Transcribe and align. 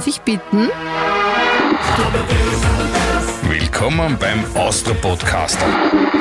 Darf 0.00 0.06
ich 0.06 0.20
bitten? 0.22 0.70
Willkommen 3.42 4.16
beim 4.18 4.42
Austro 4.56 4.94
Podcaster. 4.94 5.66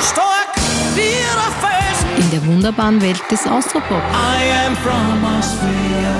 Stark 0.02 0.54
wie 0.96 1.16
Felsen. 1.62 2.18
In 2.18 2.29
der 2.29 2.46
wunderbaren 2.46 3.02
Welt 3.02 3.21
des 3.31 3.47
Austropop. 3.47 4.02
I 4.12 4.68
am 4.68 4.76
from 4.76 5.23
Austria. 5.23 6.14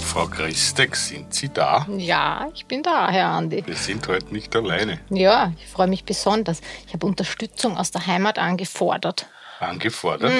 Frau 0.00 0.26
Christek, 0.26 0.96
sind 0.96 1.32
Sie 1.32 1.48
da? 1.48 1.86
Ja, 1.96 2.48
ich 2.52 2.66
bin 2.66 2.82
da, 2.82 3.08
Herr 3.10 3.28
Andi. 3.28 3.62
Wir 3.64 3.76
sind 3.76 4.08
heute 4.08 4.34
nicht 4.34 4.56
alleine. 4.56 4.98
Ja, 5.08 5.52
ich 5.56 5.68
freue 5.70 5.86
mich 5.86 6.04
besonders. 6.04 6.62
Ich 6.88 6.94
habe 6.94 7.06
Unterstützung 7.06 7.78
aus 7.78 7.92
der 7.92 8.08
Heimat 8.08 8.40
angefordert. 8.40 9.26
Angefordert. 9.60 10.32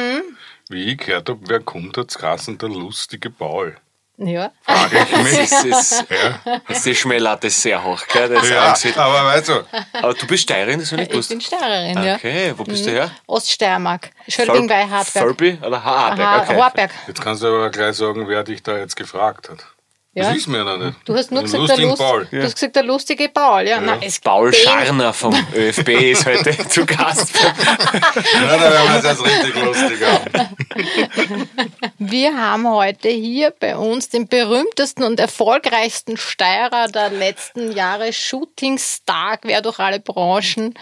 Wie 0.72 0.92
ich 0.92 0.98
gehört 0.98 1.28
habe, 1.28 1.40
wer 1.48 1.60
kommt 1.60 1.98
als 1.98 2.16
Kassen 2.18 2.56
der 2.56 2.70
lustige 2.70 3.28
Paul? 3.28 3.76
Ja. 4.16 4.52
Frage 4.62 5.06
ich 5.10 5.16
mich. 5.22 5.50
Das 5.50 5.64
ist, 5.64 6.04
Ja, 6.10 6.60
das 6.68 6.82
die 6.82 6.94
Schmählatte 6.94 7.48
ist 7.48 7.60
sehr 7.60 7.82
hoch, 7.82 8.00
gell? 8.06 8.28
Das 8.28 8.48
ja 8.48 8.74
aber 8.96 9.24
weißt 9.26 9.48
du, 9.48 9.64
Aber 9.92 10.14
du 10.14 10.26
bist 10.26 10.44
Steirerin, 10.44 10.80
das 10.80 10.92
habe 10.92 11.02
ich 11.02 11.10
Ich 11.10 11.14
nicht 11.14 11.28
bin 11.28 11.38
gewusst. 11.38 11.56
Steirerin, 11.56 12.02
ja. 12.02 12.14
Okay, 12.14 12.54
wo 12.56 12.64
bist 12.64 12.86
du 12.86 12.90
her? 12.90 13.10
Oststeiermark. 13.26 14.10
Schölding 14.28 14.66
bei 14.66 14.86
Hartberg. 14.86 15.24
Völby 15.24 15.58
oder 15.64 15.82
Hartberg? 15.84 16.48
Okay. 16.48 16.60
Hartberg. 16.60 16.90
jetzt 17.06 17.20
kannst 17.22 17.42
du 17.42 17.48
aber 17.48 17.70
gleich 17.70 17.96
sagen, 17.96 18.28
wer 18.28 18.44
dich 18.44 18.62
da 18.62 18.76
jetzt 18.78 18.96
gefragt 18.96 19.50
hat. 19.50 19.66
Ja. 20.14 20.24
Das 20.24 20.34
wissen 20.34 20.52
wir 20.52 20.62
noch 20.62 20.76
nicht. 20.76 20.98
Du 21.06 21.14
hast 21.14 21.32
nur 21.32 21.42
gesagt, 21.42 21.70
der, 21.70 21.78
Lust, 21.78 22.02
Paul. 22.02 22.28
du 22.30 22.42
hast 22.42 22.54
gesagt, 22.54 22.76
der 22.76 22.82
lustige 22.82 23.30
Paul. 23.30 23.66
Ja, 23.66 23.80
Nein, 23.80 24.00
es 24.02 24.20
Paul 24.20 24.52
Scharner 24.52 25.14
vom 25.14 25.34
ÖFB 25.54 25.88
ist 25.88 26.26
heute 26.26 26.54
zu 26.68 26.84
Gast. 26.84 27.34
Ja, 27.34 28.56
da 28.58 28.60
werden 28.60 28.92
wir 28.92 28.98
es 28.98 29.04
jetzt 29.04 29.24
richtig 29.24 29.62
lustig 29.64 30.04
haben. 30.04 31.88
Wir 31.98 32.36
haben 32.36 32.68
heute 32.68 33.08
hier 33.08 33.54
bei 33.58 33.74
uns 33.74 34.10
den 34.10 34.28
berühmtesten 34.28 35.02
und 35.02 35.18
erfolgreichsten 35.18 36.18
Steirer 36.18 36.88
der 36.88 37.08
letzten 37.08 37.72
Jahre, 37.72 38.12
Shootingstar 38.12 39.38
quer 39.38 39.62
durch 39.62 39.78
alle 39.78 40.00
Branchen. 40.00 40.74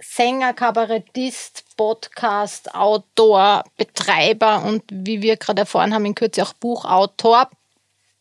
Sänger, 0.00 0.52
Kabarettist, 0.52 1.62
Podcast, 1.76 2.74
Autor, 2.74 3.62
Betreiber 3.76 4.64
und 4.64 4.82
wie 4.90 5.22
wir 5.22 5.36
gerade 5.36 5.60
erfahren 5.60 5.94
haben, 5.94 6.06
in 6.06 6.16
Kürze 6.16 6.42
auch 6.42 6.54
Buchautor, 6.54 7.48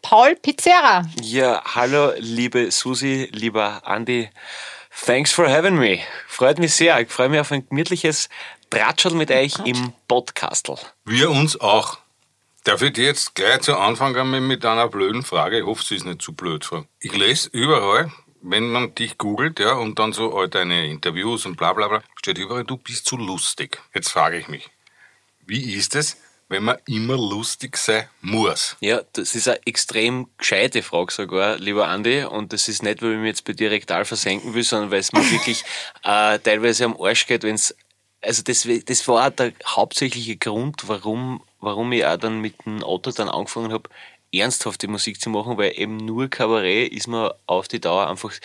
Paul 0.02 0.36
Pizzerra. 0.36 1.06
Ja, 1.22 1.62
hallo, 1.76 2.14
liebe 2.18 2.72
Susi, 2.72 3.30
lieber 3.32 3.86
Andi. 3.86 4.30
Thanks 5.06 5.32
for 5.32 5.50
having 5.50 5.78
me. 5.78 6.00
Freut 6.28 6.58
mich 6.58 6.74
sehr. 6.74 7.00
Ich 7.00 7.10
freue 7.10 7.30
mich 7.30 7.40
auf 7.40 7.52
ein 7.52 7.68
gemütliches 7.68 8.30
Tratschel 8.70 9.14
mit 9.14 9.32
euch 9.32 9.54
im 9.66 9.94
Podcastel. 10.08 10.78
Wir 11.06 11.30
uns 11.30 11.60
auch. 11.60 12.00
Darf 12.64 12.82
ich 12.82 12.94
dir 12.94 13.06
jetzt 13.06 13.36
gleich 13.36 13.62
zu 13.62 13.78
Anfang 13.78 14.16
einmal 14.16 14.42
mit 14.42 14.66
einer 14.66 14.90
blöden 14.90 15.24
Frage, 15.24 15.60
ich 15.60 15.66
hoffe, 15.66 15.84
sie 15.84 15.96
ist 15.96 16.06
nicht 16.06 16.22
zu 16.22 16.34
blöd, 16.34 16.66
Frau. 16.66 16.86
Ich 17.00 17.16
lese 17.16 17.50
überall, 17.52 18.12
wenn 18.42 18.70
man 18.70 18.94
dich 18.96 19.18
googelt, 19.18 19.60
ja, 19.60 19.74
und 19.74 19.98
dann 19.98 20.12
so 20.12 20.38
all 20.38 20.50
deine 20.50 20.86
Interviews 20.88 21.46
und 21.46 21.56
bla 21.56 21.74
bla 21.74 21.88
bla, 21.88 22.04
steht 22.16 22.38
überall, 22.38 22.66
du 22.66 22.78
bist 22.78 23.06
zu 23.06 23.18
lustig. 23.18 23.80
Jetzt 23.94 24.10
frage 24.10 24.38
ich 24.38 24.50
mich, 24.50 24.70
wie 25.46 25.74
ist 25.74 25.96
es, 25.96 26.18
wenn 26.50 26.64
man 26.64 26.78
immer 26.88 27.16
lustig 27.16 27.78
sein 27.78 28.10
muss? 28.22 28.76
Ja, 28.82 29.02
das 29.14 29.36
ist 29.36 29.48
eine 29.48 29.66
extrem 29.66 30.28
gescheite 30.38 30.82
Frage 30.82 31.14
sogar, 31.14 31.58
lieber 31.58 31.88
Andi. 31.88 32.24
Und 32.24 32.52
das 32.52 32.68
ist 32.68 32.84
nicht, 32.84 33.02
weil 33.02 33.14
ich 33.14 33.18
mich 33.20 33.28
jetzt 33.28 33.46
bei 33.46 33.54
dir 33.54 33.72
rektal 33.72 34.04
versenken 34.04 34.54
will, 34.54 34.64
sondern 34.64 34.92
weil 34.92 35.00
es 35.00 35.14
mir 35.14 35.22
wirklich 35.32 35.64
äh, 36.04 36.40
teilweise 36.40 36.86
am 36.86 37.00
Arsch 37.00 37.28
geht, 37.28 37.44
wenn 37.44 37.56
es. 37.56 37.76
Also 38.22 38.44
das, 38.44 38.68
das 38.86 39.08
war 39.08 39.28
auch 39.28 39.30
der 39.30 39.54
hauptsächliche 39.66 40.36
Grund, 40.36 40.90
warum, 40.90 41.42
warum 41.62 41.94
ich 41.94 42.06
auch 42.06 42.18
dann 42.18 42.42
mit 42.42 42.66
dem 42.66 42.84
Otto 42.84 43.12
dann 43.12 43.30
angefangen 43.30 43.72
habe, 43.72 43.90
ernsthafte 44.34 44.90
Musik 44.90 45.22
zu 45.22 45.30
machen, 45.30 45.58
weil 45.58 45.72
eben 45.80 45.96
nur 45.96 46.28
Kabarett 46.28 46.92
ist 46.92 47.08
mir 47.08 47.34
auf 47.46 47.70
die 47.70 47.80
Dauer 47.80 48.08
einfach 48.08 48.32
ein 48.32 48.40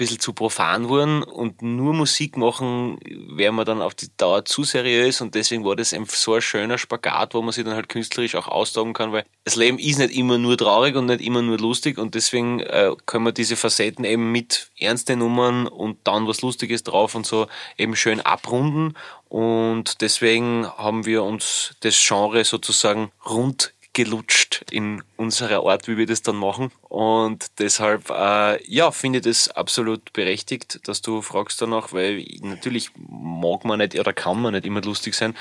bisschen 0.00 0.18
zu 0.18 0.32
profan 0.32 0.84
geworden 0.84 1.22
und 1.22 1.60
nur 1.60 1.92
Musik 1.92 2.38
machen 2.38 2.98
wäre 3.04 3.52
mir 3.52 3.66
dann 3.66 3.82
auf 3.82 3.94
die 3.94 4.08
Dauer 4.16 4.46
zu 4.46 4.64
seriös 4.64 5.20
und 5.20 5.34
deswegen 5.34 5.64
war 5.64 5.76
das 5.76 5.92
einfach 5.92 6.16
so 6.16 6.34
ein 6.34 6.40
schöner 6.40 6.78
Spagat, 6.78 7.34
wo 7.34 7.42
man 7.42 7.52
sich 7.52 7.64
dann 7.64 7.74
halt 7.74 7.90
künstlerisch 7.90 8.34
auch 8.34 8.48
austoben 8.48 8.94
kann, 8.94 9.12
weil 9.12 9.24
das 9.44 9.56
Leben 9.56 9.78
ist 9.78 9.98
nicht 9.98 10.16
immer 10.16 10.38
nur 10.38 10.56
traurig 10.56 10.96
und 10.96 11.06
nicht 11.06 11.20
immer 11.20 11.42
nur 11.42 11.58
lustig 11.58 11.98
und 11.98 12.14
deswegen 12.14 12.60
äh, 12.60 12.92
können 13.04 13.26
wir 13.26 13.32
diese 13.32 13.56
Facetten 13.56 14.06
eben 14.06 14.32
mit 14.32 14.70
ernsten 14.78 15.18
Nummern 15.18 15.66
und 15.66 15.98
dann 16.04 16.26
was 16.26 16.40
Lustiges 16.40 16.82
drauf 16.82 17.14
und 17.14 17.26
so 17.26 17.46
eben 17.76 17.94
schön 17.94 18.20
abrunden 18.22 18.94
und 19.28 20.00
deswegen 20.00 20.66
haben 20.66 21.04
wir 21.04 21.22
uns 21.22 21.74
das 21.80 22.02
Genre 22.02 22.44
sozusagen 22.44 23.12
rund 23.28 23.74
gelutscht 23.92 24.64
in 24.70 25.02
unserer 25.16 25.66
Art, 25.66 25.88
wie 25.88 25.96
wir 25.96 26.06
das 26.06 26.22
dann 26.22 26.36
machen. 26.36 26.70
Und 26.88 27.46
deshalb, 27.58 28.10
äh, 28.10 28.62
ja, 28.72 28.90
finde 28.92 29.18
ich 29.18 29.24
das 29.24 29.48
absolut 29.48 30.12
berechtigt, 30.12 30.80
dass 30.86 31.02
du 31.02 31.22
fragst 31.22 31.60
danach, 31.60 31.92
weil 31.92 32.24
natürlich 32.40 32.90
mag 32.96 33.64
man 33.64 33.78
nicht 33.78 33.98
oder 33.98 34.12
kann 34.12 34.40
man 34.40 34.54
nicht 34.54 34.66
immer 34.66 34.82
lustig 34.82 35.14
sein, 35.14 35.36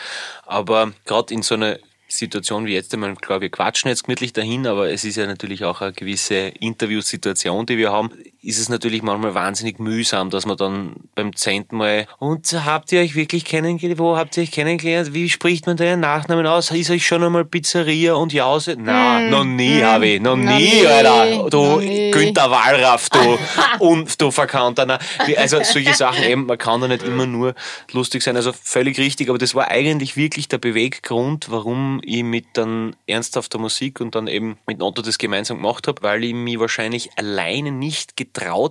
aber 0.45 0.91
gerade 1.05 1.33
in 1.33 1.43
so 1.43 1.55
einer 1.55 1.77
Situation 2.11 2.65
wie 2.65 2.73
jetzt, 2.73 2.91
ich 2.91 2.99
meine, 2.99 3.15
klar, 3.15 3.39
wir 3.39 3.49
quatschen 3.49 3.89
jetzt 3.89 4.05
gemütlich 4.05 4.33
dahin, 4.33 4.65
aber 4.65 4.89
es 4.89 5.03
ist 5.03 5.15
ja 5.15 5.27
natürlich 5.27 5.63
auch 5.63 5.81
eine 5.81 5.93
gewisse 5.93 6.35
Interviewsituation, 6.35 7.67
die 7.67 7.77
wir 7.77 7.91
haben, 7.91 8.11
ist 8.41 8.57
es 8.57 8.69
natürlich 8.69 9.01
manchmal 9.01 9.33
wahnsinnig 9.33 9.79
mühsam, 9.79 10.29
dass 10.29 10.45
man 10.45 10.55
dann 10.55 10.95
beim 11.13 11.35
zehnten 11.35 11.75
Mal, 11.77 12.07
und 12.19 12.47
habt 12.65 12.91
ihr 12.93 13.01
euch 13.01 13.13
wirklich 13.13 13.43
kennengelernt, 13.43 13.99
wo 13.99 14.15
habt 14.15 14.37
ihr 14.37 14.43
euch 14.43 14.51
kennengelernt, 14.51 15.13
wie 15.13 15.29
spricht 15.29 15.67
man 15.67 15.75
deinen 15.75 15.99
Nachnamen 15.99 16.47
aus, 16.47 16.71
ist 16.71 16.89
euch 16.89 17.05
schon 17.05 17.21
einmal 17.23 17.43
Pizzeria 17.43 18.13
und 18.13 18.31
Jause? 18.31 18.77
Nein, 18.79 19.29
noch 19.29 19.43
nie, 19.43 19.81
habe 19.83 20.07
ich, 20.07 20.21
noch, 20.21 20.37
nie, 20.37 20.45
nie, 20.45 20.87
Alter, 20.87 21.49
du 21.49 21.63
noch 21.65 21.79
nie. 21.81 22.11
Günther 22.11 22.49
Wallraff, 22.49 23.09
du, 23.09 23.37
und 23.79 24.21
du 24.21 24.31
Verkanter, 24.31 24.85
Nein, 24.85 24.99
wie- 25.25 25.37
also 25.37 25.61
solche 25.63 25.93
Sachen 25.93 26.23
eben, 26.23 26.45
man 26.45 26.57
kann 26.57 26.79
da 26.79 26.87
nicht 26.87 27.03
immer 27.03 27.25
nur 27.25 27.55
lustig 27.91 28.23
sein, 28.23 28.37
also 28.37 28.53
völlig 28.53 28.97
richtig, 28.99 29.27
aber 29.27 29.37
das 29.37 29.53
war 29.53 29.67
eigentlich 29.67 30.15
wirklich 30.15 30.47
der 30.47 30.59
Beweggrund, 30.59 31.47
warum 31.51 31.99
ich 32.05 32.23
mit 32.23 32.45
dann 32.53 32.95
ernsthafter 33.05 33.57
Musik 33.59 33.99
und 33.99 34.15
dann 34.15 34.27
eben 34.27 34.57
mit 34.65 34.81
Otto 34.81 35.01
das 35.01 35.17
gemeinsam 35.17 35.57
gemacht 35.57 35.87
habe, 35.89 36.01
weil 36.03 36.23
ich 36.23 36.33
mich 36.33 36.57
wahrscheinlich 36.57 37.09
alleine 37.17 37.71
nicht 37.73 38.15
getraut 38.15 38.28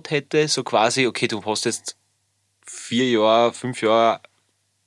hätte, 0.09 0.47
so 0.47 0.63
quasi, 0.63 1.07
okay, 1.07 1.27
du 1.27 1.43
hast 1.45 1.65
jetzt 1.65 1.97
vier 2.65 3.09
Jahre, 3.09 3.53
fünf 3.53 3.81
Jahre 3.81 4.21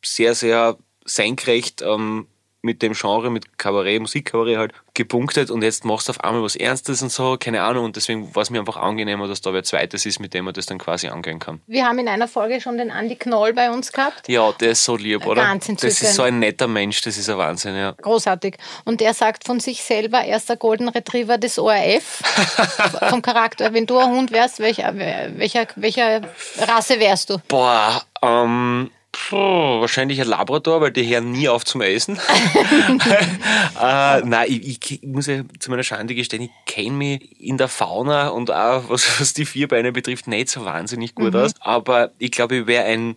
sehr, 0.05 0.35
sehr 0.35 0.79
senkrecht 1.05 1.83
ähm, 1.83 2.29
mit 2.63 2.81
dem 2.83 2.93
Genre, 2.95 3.31
mit 3.31 3.59
Kabarett, 3.59 4.01
Musikkabarett 4.01 4.57
halt 4.57 4.73
gepunktet 4.95 5.51
und 5.51 5.63
jetzt 5.63 5.85
machst 5.85 6.09
du 6.09 6.11
auf 6.11 6.21
einmal 6.23 6.43
was 6.43 6.55
Ernstes 6.55 7.03
und 7.03 7.11
so, 7.11 7.37
keine 7.39 7.63
Ahnung. 7.63 7.85
Und 7.87 7.97
deswegen 7.97 8.35
war 8.35 8.43
es 8.43 8.51
mir 8.51 8.61
einfach 8.61 8.77
angenehmer, 8.77 9.27
dass 9.27 9.41
da 9.41 9.53
wer 9.53 9.65
Zweites 9.65 10.07
ist, 10.07 10.21
mit 10.21 10.35
dem 10.35 10.45
man 10.45 10.55
das 10.55 10.67
dann 10.67 10.79
quasi 10.79 11.09
angehen 11.09 11.39
kann. 11.39 11.61
Wir 11.67 11.87
haben 11.87 11.99
in 11.99 12.09
einer 12.09 12.29
Folge 12.29 12.61
schon 12.61 12.79
den 12.79 12.91
Andi 12.91 13.17
Knoll 13.17 13.53
bei 13.53 13.71
uns 13.71 13.93
gehabt. 13.93 14.29
Ja, 14.29 14.53
der 14.53 14.73
ist 14.73 14.85
so 14.85 14.97
lieb, 14.97 15.27
oder? 15.27 15.43
Ganz 15.43 15.67
das 15.67 16.03
ist 16.03 16.15
so 16.15 16.23
ein 16.23 16.39
netter 16.39 16.69
Mensch, 16.69 17.01
das 17.03 17.17
ist 17.19 17.29
ein 17.29 17.39
Wahnsinn, 17.39 17.77
ja. 17.77 17.93
Großartig. 18.01 18.57
Und 18.85 19.01
der 19.01 19.15
sagt 19.15 19.45
von 19.45 19.61
sich 19.61 19.83
selber, 19.83 20.23
erster 20.23 20.57
Golden 20.57 20.89
Retriever 20.89 21.39
des 21.39 21.59
ORF. 21.59 22.23
vom 23.09 23.23
Charakter. 23.23 23.73
Wenn 23.73 23.87
du 23.87 23.99
ein 23.99 24.11
Hund 24.11 24.33
wärst, 24.33 24.61
welcher, 24.61 24.97
welcher, 24.97 25.67
welcher 25.77 26.23
Rasse 26.59 26.99
wärst 27.01 27.31
du? 27.31 27.39
Boah, 27.49 28.03
ähm, 28.23 28.91
puh, 29.13 29.81
wahrscheinlich 29.81 30.21
ein 30.21 30.27
Labrador, 30.27 30.81
weil 30.81 30.91
die 30.91 31.07
hören 31.07 31.31
nie 31.31 31.49
auf 31.49 31.65
zum 31.65 31.83
Essen. 31.83 32.19
äh, 33.81 34.21
nein, 34.23 34.47
ich, 34.49 34.67
ich, 34.67 35.03
ich 35.03 35.09
muss 35.09 35.27
ja 35.27 35.43
zu 35.59 35.71
meiner 35.71 35.83
Schande 35.85 36.15
gestehen, 36.15 36.43
ich 36.43 36.51
kenne 36.67 36.91
mich 36.91 37.41
in 37.41 37.59
der 37.59 37.69
Fauna 37.69 38.29
und 38.29 38.51
auch 38.51 38.89
was, 38.89 39.21
was 39.21 39.35
die 39.35 39.47
Vierbeine 39.47 39.93
betrifft 39.93 40.27
nicht 40.27 40.49
so 40.49 40.65
wahnsinnig 40.65 41.15
gut 41.15 41.37
aus. 41.37 41.53
Aber 41.61 42.11
ich 42.19 42.31
glaube, 42.31 42.57
ich 42.57 42.67
wäre 42.67 42.85
ein 42.85 43.17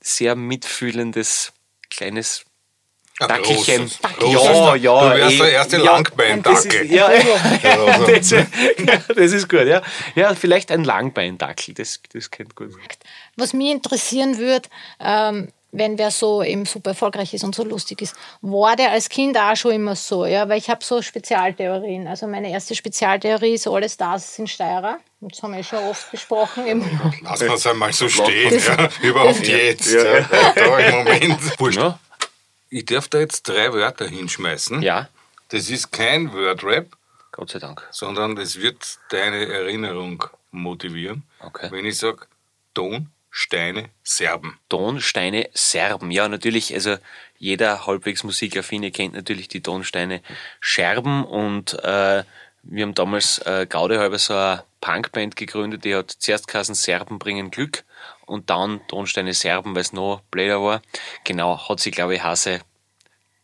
sehr 0.00 0.36
mitfühlendes 0.36 1.52
kleines 1.90 2.44
Ein 3.18 3.28
Dackelchen. 3.28 3.90
großes, 4.18 4.32
Ja, 4.32 4.74
ja. 4.74 5.10
Du 5.10 5.16
wärst 5.16 5.34
eh, 5.34 5.38
der 5.38 5.52
erste 5.52 5.76
ja, 5.78 5.82
Langbeindackel. 5.84 6.92
Ja, 6.92 7.12
ja, 7.12 7.60
Also, 7.62 8.12
das, 8.12 8.30
ja, 8.30 8.98
das 9.08 9.32
ist 9.32 9.48
gut, 9.48 9.66
ja. 9.66 9.82
Ja, 10.14 10.34
vielleicht 10.34 10.70
ein 10.70 10.84
Langbeindackel, 10.84 11.74
das, 11.74 12.00
das 12.12 12.30
kennt 12.30 12.54
gut. 12.54 12.72
Was 13.36 13.52
mich 13.52 13.70
interessieren 13.70 14.38
würde, 14.38 14.68
ähm, 15.00 15.48
wenn 15.72 15.98
wer 15.98 16.10
so 16.10 16.42
eben 16.42 16.64
super 16.64 16.90
erfolgreich 16.90 17.34
ist 17.34 17.44
und 17.44 17.54
so 17.54 17.62
lustig 17.62 18.00
ist, 18.00 18.14
war 18.40 18.76
der 18.76 18.92
als 18.92 19.10
Kind 19.10 19.36
auch 19.36 19.54
schon 19.56 19.72
immer 19.72 19.94
so, 19.94 20.24
ja? 20.24 20.48
Weil 20.48 20.56
ich 20.58 20.70
habe 20.70 20.82
so 20.82 21.02
Spezialtheorien. 21.02 22.06
Also 22.06 22.26
meine 22.26 22.50
erste 22.50 22.74
Spezialtheorie 22.74 23.54
ist, 23.54 23.66
alle 23.68 23.88
Stars 23.88 24.36
sind 24.36 24.48
Steirer. 24.48 24.98
Das 25.20 25.42
haben 25.42 25.54
wir 25.54 25.62
schon 25.62 25.80
oft 25.84 26.10
besprochen. 26.10 26.82
Lass 27.22 27.42
uns 27.42 27.66
einmal 27.66 27.92
so 27.92 28.08
stehen, 28.08 28.58
ja. 28.58 28.88
Überhaupt 29.02 29.46
jetzt. 29.46 29.92
Ja. 29.92 30.20
Da 30.54 30.78
im 30.78 30.94
Moment. 31.04 31.60
Wurscht. 31.60 31.78
Ja, 31.78 31.98
Ich 32.70 32.86
darf 32.86 33.08
da 33.08 33.18
jetzt 33.18 33.46
drei 33.46 33.70
Wörter 33.72 34.06
hinschmeißen. 34.08 34.80
ja 34.82 35.08
Das 35.50 35.68
ist 35.68 35.92
kein 35.92 36.32
Wordrap, 36.32 36.86
Gott 37.32 37.50
sei 37.50 37.58
Dank. 37.58 37.86
sondern 37.90 38.34
das 38.34 38.56
wird 38.56 38.98
deine 39.10 39.46
Erinnerung 39.46 40.24
motivieren. 40.52 41.22
Okay. 41.40 41.68
Wenn 41.70 41.84
ich 41.84 41.98
sage 41.98 42.20
Ton, 42.72 43.10
Tonsteine 43.36 43.90
Serben. 44.02 44.58
Tonsteine 44.70 45.50
Serben. 45.52 46.10
Ja, 46.10 46.26
natürlich, 46.26 46.72
also 46.72 46.96
jeder 47.36 47.86
halbwegs 47.86 48.24
Musikaffine 48.24 48.90
kennt 48.90 49.12
natürlich 49.12 49.46
die 49.48 49.60
Tonsteine 49.60 50.22
Scherben 50.58 51.22
und 51.22 51.74
äh, 51.84 52.24
wir 52.62 52.82
haben 52.82 52.94
damals 52.94 53.38
äh, 53.40 53.66
Gaudehalber 53.68 54.18
so 54.18 54.32
eine 54.32 54.64
Punkband 54.80 55.36
gegründet, 55.36 55.84
die 55.84 55.94
hat 55.94 56.10
zuerst 56.10 56.48
geheißen 56.48 56.74
Serben 56.74 57.18
bringen 57.18 57.50
Glück 57.50 57.84
und 58.24 58.48
dann 58.48 58.80
Tonsteine 58.88 59.34
Serben, 59.34 59.74
weil 59.74 59.82
es 59.82 59.92
noch 59.92 60.22
blöder 60.30 60.62
war. 60.62 60.80
Genau, 61.24 61.68
hat 61.68 61.80
sie, 61.80 61.90
glaube 61.90 62.14
ich, 62.14 62.22
Hase 62.22 62.62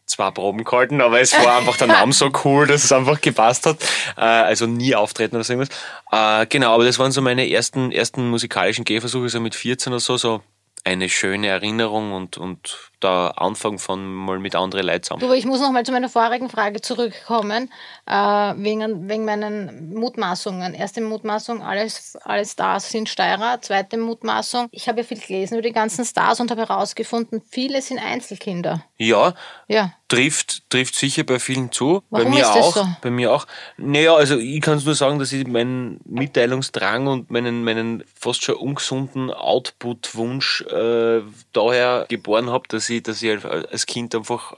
zwei 0.07 0.31
Proben 0.31 0.65
gehalten, 0.65 1.01
aber 1.01 1.21
es 1.21 1.33
war 1.33 1.59
einfach 1.59 1.77
der 1.77 1.87
Name 1.87 2.13
so 2.13 2.31
cool, 2.45 2.67
dass 2.67 2.85
es 2.85 2.93
einfach 2.93 3.21
gepasst 3.21 3.67
hat. 3.67 3.79
Äh, 4.17 4.21
also 4.21 4.67
nie 4.67 4.95
auftreten 4.95 5.37
oder 5.37 5.45
so 5.45 5.55
irgendwas. 5.55 5.77
Äh, 6.11 6.47
genau, 6.47 6.75
aber 6.75 6.85
das 6.85 6.99
waren 6.99 7.13
so 7.13 7.23
meine 7.23 7.49
ersten, 7.49 7.93
ersten 7.93 8.29
musikalischen 8.29 8.85
Gehversuche, 8.85 9.29
so 9.29 9.41
mit 9.41 9.55
14 9.55 9.93
oder 9.93 10.01
so, 10.01 10.17
so 10.17 10.43
eine 10.85 11.09
schöne 11.09 11.49
Erinnerung 11.49 12.13
und, 12.13 12.39
und 12.39 12.92
der 13.03 13.35
Anfang 13.37 13.79
von 13.79 14.13
mal 14.13 14.39
mit 14.39 14.55
anderen 14.55 14.87
Leuten 14.87 15.03
zusammen. 15.03 15.21
Du, 15.21 15.33
ich 15.33 15.45
muss 15.45 15.61
noch 15.61 15.73
mal 15.73 15.85
zu 15.85 15.93
meiner 15.93 16.09
vorigen 16.09 16.49
Frage 16.49 16.81
zurückkommen, 16.81 17.71
äh, 18.07 18.15
wegen, 18.15 19.09
wegen 19.09 19.25
meinen 19.25 19.95
Mutmaßungen. 19.95 20.75
Erste 20.75 21.01
Mutmaßung, 21.01 21.63
alle, 21.63 21.87
alle 22.25 22.45
Stars 22.45 22.91
sind 22.91 23.09
Steirer. 23.09 23.61
Zweite 23.61 23.97
Mutmaßung, 23.99 24.69
ich 24.71 24.89
habe 24.89 25.01
ja 25.01 25.07
viel 25.07 25.19
gelesen 25.19 25.55
über 25.55 25.63
die 25.63 25.73
ganzen 25.73 26.05
Stars 26.05 26.41
und 26.41 26.51
habe 26.51 26.63
herausgefunden, 26.63 27.43
viele 27.51 27.81
sind 27.83 27.99
Einzelkinder. 27.99 28.85
Ja, 28.99 29.35
Ja. 29.69 29.93
trifft, 30.09 30.69
trifft 30.71 30.95
sicher 30.95 31.25
bei 31.25 31.39
vielen 31.39 31.73
zu. 31.73 32.03
Warum 32.11 32.27
bei 32.27 32.31
mir 32.31 32.43
ist 32.43 32.55
das 32.55 32.65
auch. 32.67 32.77
so? 32.77 32.87
Bei 33.01 33.11
mir 33.11 33.33
auch. 33.33 33.47
Naja, 33.79 34.15
also 34.15 34.39
ich 34.39 34.61
kann 34.61 34.77
es 34.79 34.85
nur 34.85 34.95
sagen, 34.95 35.19
dass 35.19 35.33
ich 35.33 35.47
meinen 35.47 36.01
Mitteilungsdrang 36.05 37.07
und 37.07 37.31
meinen, 37.31 37.65
meinen 37.65 38.05
fast 38.15 38.45
schon 38.45 38.57
ungesunden 38.57 39.31
Output-Wunsch 39.31 40.63
äh, 40.71 41.23
daher 41.53 42.05
geboren 42.09 42.51
habe, 42.51 42.69
dass 42.69 42.91
ich, 42.91 42.92
dass 43.01 43.23
ich 43.23 43.45
als 43.45 43.87
Kind 43.87 44.15
einfach 44.15 44.53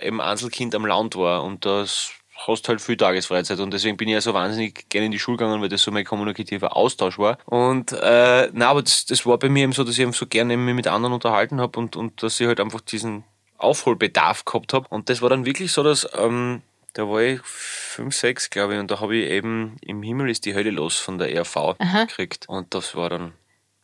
äh, 0.00 0.08
eben 0.08 0.20
Einzelkind 0.20 0.74
am 0.74 0.86
Land 0.86 1.16
war 1.16 1.44
und 1.44 1.64
das 1.64 2.12
hast 2.46 2.68
halt 2.68 2.80
viel 2.80 2.96
Tagesfreizeit 2.96 3.60
und 3.60 3.72
deswegen 3.72 3.96
bin 3.96 4.08
ich 4.08 4.14
ja 4.14 4.20
so 4.20 4.34
wahnsinnig 4.34 4.88
gerne 4.88 5.06
in 5.06 5.12
die 5.12 5.18
Schule 5.18 5.36
gegangen, 5.36 5.60
weil 5.60 5.68
das 5.68 5.82
so 5.82 5.90
mein 5.90 6.04
kommunikativer 6.04 6.76
Austausch 6.76 7.18
war. 7.18 7.38
Und 7.46 7.92
äh, 7.92 8.48
na, 8.52 8.68
aber 8.68 8.82
das, 8.82 9.04
das 9.06 9.26
war 9.26 9.38
bei 9.38 9.48
mir 9.48 9.64
eben 9.64 9.72
so, 9.72 9.84
dass 9.84 9.94
ich 9.94 10.00
eben 10.00 10.12
so 10.12 10.26
gerne 10.26 10.56
mich 10.56 10.74
mit 10.74 10.86
anderen 10.86 11.12
unterhalten 11.12 11.60
habe 11.60 11.78
und, 11.78 11.96
und 11.96 12.22
dass 12.22 12.40
ich 12.40 12.46
halt 12.46 12.60
einfach 12.60 12.80
diesen 12.80 13.24
Aufholbedarf 13.58 14.44
gehabt 14.44 14.72
habe. 14.72 14.86
Und 14.88 15.08
das 15.08 15.22
war 15.22 15.28
dann 15.28 15.44
wirklich 15.44 15.72
so, 15.72 15.82
dass 15.82 16.08
ähm, 16.14 16.62
da 16.94 17.08
war 17.08 17.22
ich 17.22 17.40
fünf, 17.44 18.14
sechs, 18.14 18.50
glaube 18.50 18.74
ich, 18.74 18.80
und 18.80 18.90
da 18.90 19.00
habe 19.00 19.16
ich 19.16 19.30
eben 19.30 19.76
im 19.82 20.02
Himmel 20.02 20.30
ist 20.30 20.44
die 20.44 20.54
Hölle 20.54 20.70
los 20.70 20.96
von 20.96 21.18
der 21.18 21.32
ERV 21.32 21.76
gekriegt. 21.78 22.48
Und 22.48 22.74
das 22.74 22.96
war 22.96 23.10
dann, 23.10 23.32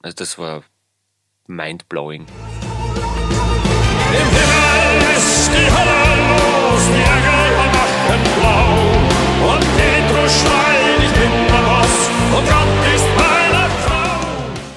also 0.03 0.17
das 0.17 0.39
war 0.39 0.65
mindblowing. 1.47 2.27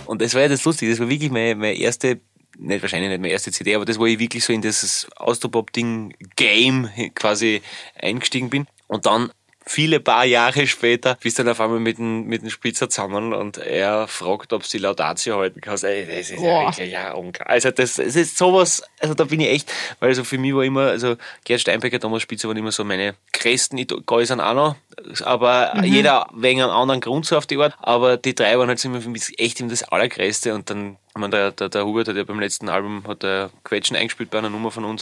Und 0.05 0.23
das 0.23 0.33
war 0.33 0.41
ja 0.41 0.47
das 0.49 0.65
Lustige, 0.65 0.91
das 0.91 0.99
war 0.99 1.07
wirklich 1.07 1.31
meine, 1.31 1.55
meine 1.55 1.77
erste, 1.77 2.19
nicht 2.57 2.81
wahrscheinlich 2.81 3.09
nicht 3.09 3.21
meine 3.21 3.31
erste 3.31 3.53
CD, 3.53 3.75
aber 3.75 3.85
das, 3.85 3.97
wo 3.97 4.05
ich 4.05 4.19
wirklich 4.19 4.43
so 4.43 4.51
in 4.51 4.61
dieses 4.61 5.07
Austropop-Ding-Game 5.15 6.89
quasi 7.15 7.61
eingestiegen 7.95 8.49
bin. 8.49 8.67
Und 8.87 9.05
dann 9.05 9.31
viele 9.69 9.99
paar 9.99 10.25
Jahre 10.25 10.65
später 10.65 11.17
bist 11.21 11.37
du 11.37 11.43
dann 11.43 11.51
auf 11.51 11.61
einmal 11.61 11.79
mit 11.79 11.99
dem, 11.99 12.25
mit 12.25 12.41
dem 12.41 12.49
Spitzer 12.49 12.89
zusammen 12.89 13.33
und 13.33 13.57
er 13.59 14.07
fragt, 14.07 14.51
ob 14.51 14.65
sie 14.65 14.79
Laudatio 14.79 15.37
halten 15.37 15.61
kannst. 15.61 15.83
Ey, 15.83 16.07
das 16.07 16.31
ist 16.31 16.31
ja 16.31 16.37
Boah. 16.37 16.67
wirklich 16.71 16.91
ja 16.91 17.13
unklar. 17.13 17.47
Also 17.47 17.69
das, 17.69 17.95
das 17.95 18.15
ist 18.15 18.37
sowas, 18.37 18.81
also 18.99 19.13
da 19.13 19.25
bin 19.25 19.39
ich 19.39 19.49
echt, 19.49 19.71
weil 19.99 20.09
also 20.09 20.23
für 20.23 20.39
mich 20.39 20.55
war 20.55 20.63
immer, 20.63 20.87
also 20.87 21.17
Gerd 21.45 21.61
Steinbecker, 21.61 21.99
Thomas 21.99 22.23
Spitzer 22.23 22.47
waren 22.47 22.57
immer 22.57 22.71
so 22.71 22.83
meine 22.83 23.13
größten 23.33 23.77
Idole 23.77 24.25
sind 24.25 24.41
auch 24.41 24.55
noch, 24.55 24.75
aber 25.23 25.83
jeder 25.83 26.27
wegen 26.33 26.61
einem 26.61 26.71
anderen 26.71 26.99
Grund 26.99 27.27
so 27.27 27.37
auf 27.37 27.45
die 27.45 27.57
Art, 27.57 27.75
aber 27.79 28.17
die 28.17 28.33
drei 28.33 28.57
waren 28.57 28.69
halt 28.69 28.83
immer 28.83 29.01
für 29.01 29.09
mich 29.09 29.37
echt 29.37 29.59
immer 29.59 29.69
das 29.69 29.83
Allergrößte 29.83 30.55
und 30.55 30.69
dann, 30.71 30.97
ich 31.09 31.17
meine, 31.17 31.29
der, 31.35 31.51
der, 31.51 31.69
der 31.69 31.85
Hubert 31.85 32.07
hat 32.07 32.15
ja 32.15 32.23
beim 32.23 32.39
letzten 32.39 32.69
Album 32.69 33.03
hat 33.07 33.23
er 33.23 33.51
Quetschen 33.63 33.95
eingespielt 33.95 34.31
bei 34.31 34.39
einer 34.39 34.49
Nummer 34.49 34.71
von 34.71 34.85
uns. 34.85 35.01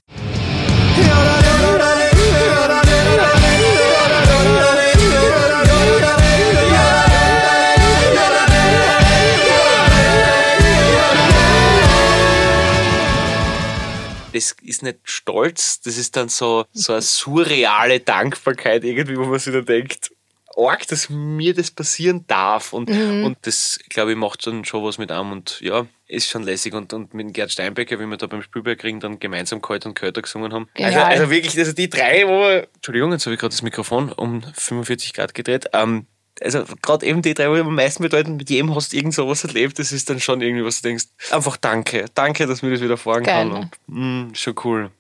Das 14.38 14.56
ist 14.62 14.84
nicht 14.84 15.00
Stolz, 15.04 15.82
das 15.82 15.98
ist 15.98 16.16
dann 16.16 16.30
so, 16.30 16.66
so 16.72 16.94
eine 16.94 17.02
surreale 17.02 18.00
Dankbarkeit 18.00 18.84
irgendwie, 18.84 19.18
wo 19.18 19.26
man 19.26 19.40
sich 19.40 19.54
dann 19.54 19.66
denkt, 19.66 20.12
arg, 20.58 20.88
dass 20.88 21.10
mir 21.10 21.54
das 21.54 21.72
passieren 21.72 22.26
darf. 22.28 22.74
Und, 22.74 22.90
und 22.90 23.38
das, 23.42 23.80
glaube 23.90 24.12
ich, 24.12 24.18
macht 24.18 24.46
dann 24.48 24.66
schon 24.66 24.84
was 24.84 24.98
mit 24.98 25.12
einem 25.12 25.32
und 25.32 25.62
ja, 25.62 25.86
ist 26.08 26.30
schon 26.30 26.44
lässig. 26.44 26.74
Und, 26.74 26.94
und 26.94 27.14
mit 27.14 27.34
Gerd 27.34 27.52
Steinbecker, 27.52 28.00
wie 28.00 28.06
wir 28.06 28.18
da 28.18 28.28
beim 28.28 28.42
Spielbergring 28.42 29.00
dann 29.00 29.20
gemeinsam 29.20 29.62
Kalt 29.62 29.86
und 29.86 29.94
Köter 29.94 30.22
gesungen 30.22 30.54
haben. 30.54 30.68
Also, 30.76 30.90
Genial. 30.90 31.12
also 31.12 31.30
wirklich, 31.30 31.58
also 31.58 31.74
die 31.74 31.90
drei, 31.90 32.28
wo 32.28 32.44
Entschuldigung, 32.46 33.12
jetzt 33.12 33.26
habe 33.26 33.36
ich 33.36 33.40
gerade 33.40 33.54
das 33.54 33.62
Mikrofon 33.62 34.12
um 34.12 34.42
45 34.42 35.14
Grad 35.14 35.34
gedreht. 35.34 35.70
Ähm, 35.74 36.08
also 36.42 36.64
gerade 36.82 37.06
eben 37.06 37.22
die 37.22 37.34
drei, 37.34 37.50
wo 37.50 37.56
am 37.56 37.76
meisten 37.76 38.04
bedeuten, 38.04 38.38
mit 38.38 38.50
jedem 38.50 38.74
hast 38.76 38.94
du 38.94 38.98
irgend 38.98 39.14
sowas 39.14 39.44
erlebt, 39.44 39.80
das 39.80 39.92
ist 39.92 40.10
dann 40.10 40.20
schon 40.20 40.42
irgendwie, 40.42 40.64
was 40.66 40.82
du 40.82 40.90
denkst, 40.90 41.06
einfach 41.32 41.58
danke, 41.58 42.06
danke, 42.14 42.46
dass 42.48 42.62
mir 42.62 42.72
das 42.72 42.82
wieder 42.82 42.98
fahren 42.98 43.24
Geil, 43.24 43.50
kann. 43.50 43.70
Und, 43.88 44.28
mh, 44.30 44.36
schon 44.36 44.56
cool. 44.64 44.92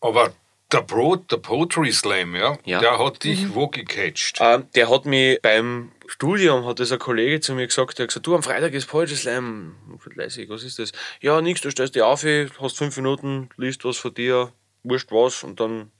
Aber 0.00 0.32
der, 0.72 0.80
Pro, 0.82 1.16
der 1.16 1.36
Poetry 1.36 1.92
Slam, 1.92 2.34
ja, 2.34 2.56
Ja. 2.64 2.80
der 2.80 2.98
hat 2.98 3.22
dich 3.24 3.54
wo 3.54 3.68
gecatcht? 3.68 4.38
Ähm, 4.40 4.64
der 4.74 4.90
hat 4.90 5.04
mich 5.06 5.40
beim 5.40 5.92
Studium, 6.06 6.66
hat 6.66 6.80
das 6.80 6.92
ein 6.92 6.98
Kollege 6.98 7.40
zu 7.40 7.54
mir 7.54 7.66
gesagt, 7.66 7.98
der 7.98 8.04
hat 8.04 8.08
gesagt, 8.08 8.26
du, 8.26 8.34
am 8.34 8.42
Freitag 8.42 8.72
ist 8.74 8.86
Poetry 8.86 9.16
Slam. 9.16 9.76
Leise, 10.14 10.48
was 10.48 10.62
ist 10.64 10.78
das? 10.78 10.92
Ja, 11.20 11.40
nix, 11.40 11.60
du 11.60 11.70
stellst 11.70 11.94
dich 11.94 12.02
auf, 12.02 12.24
hast 12.60 12.76
fünf 12.78 12.96
Minuten, 12.96 13.48
liest 13.56 13.84
was 13.84 13.96
von 13.98 14.12
dir, 14.14 14.52
wurscht 14.82 15.10
was, 15.12 15.42
und 15.44 15.60
dann 15.60 15.90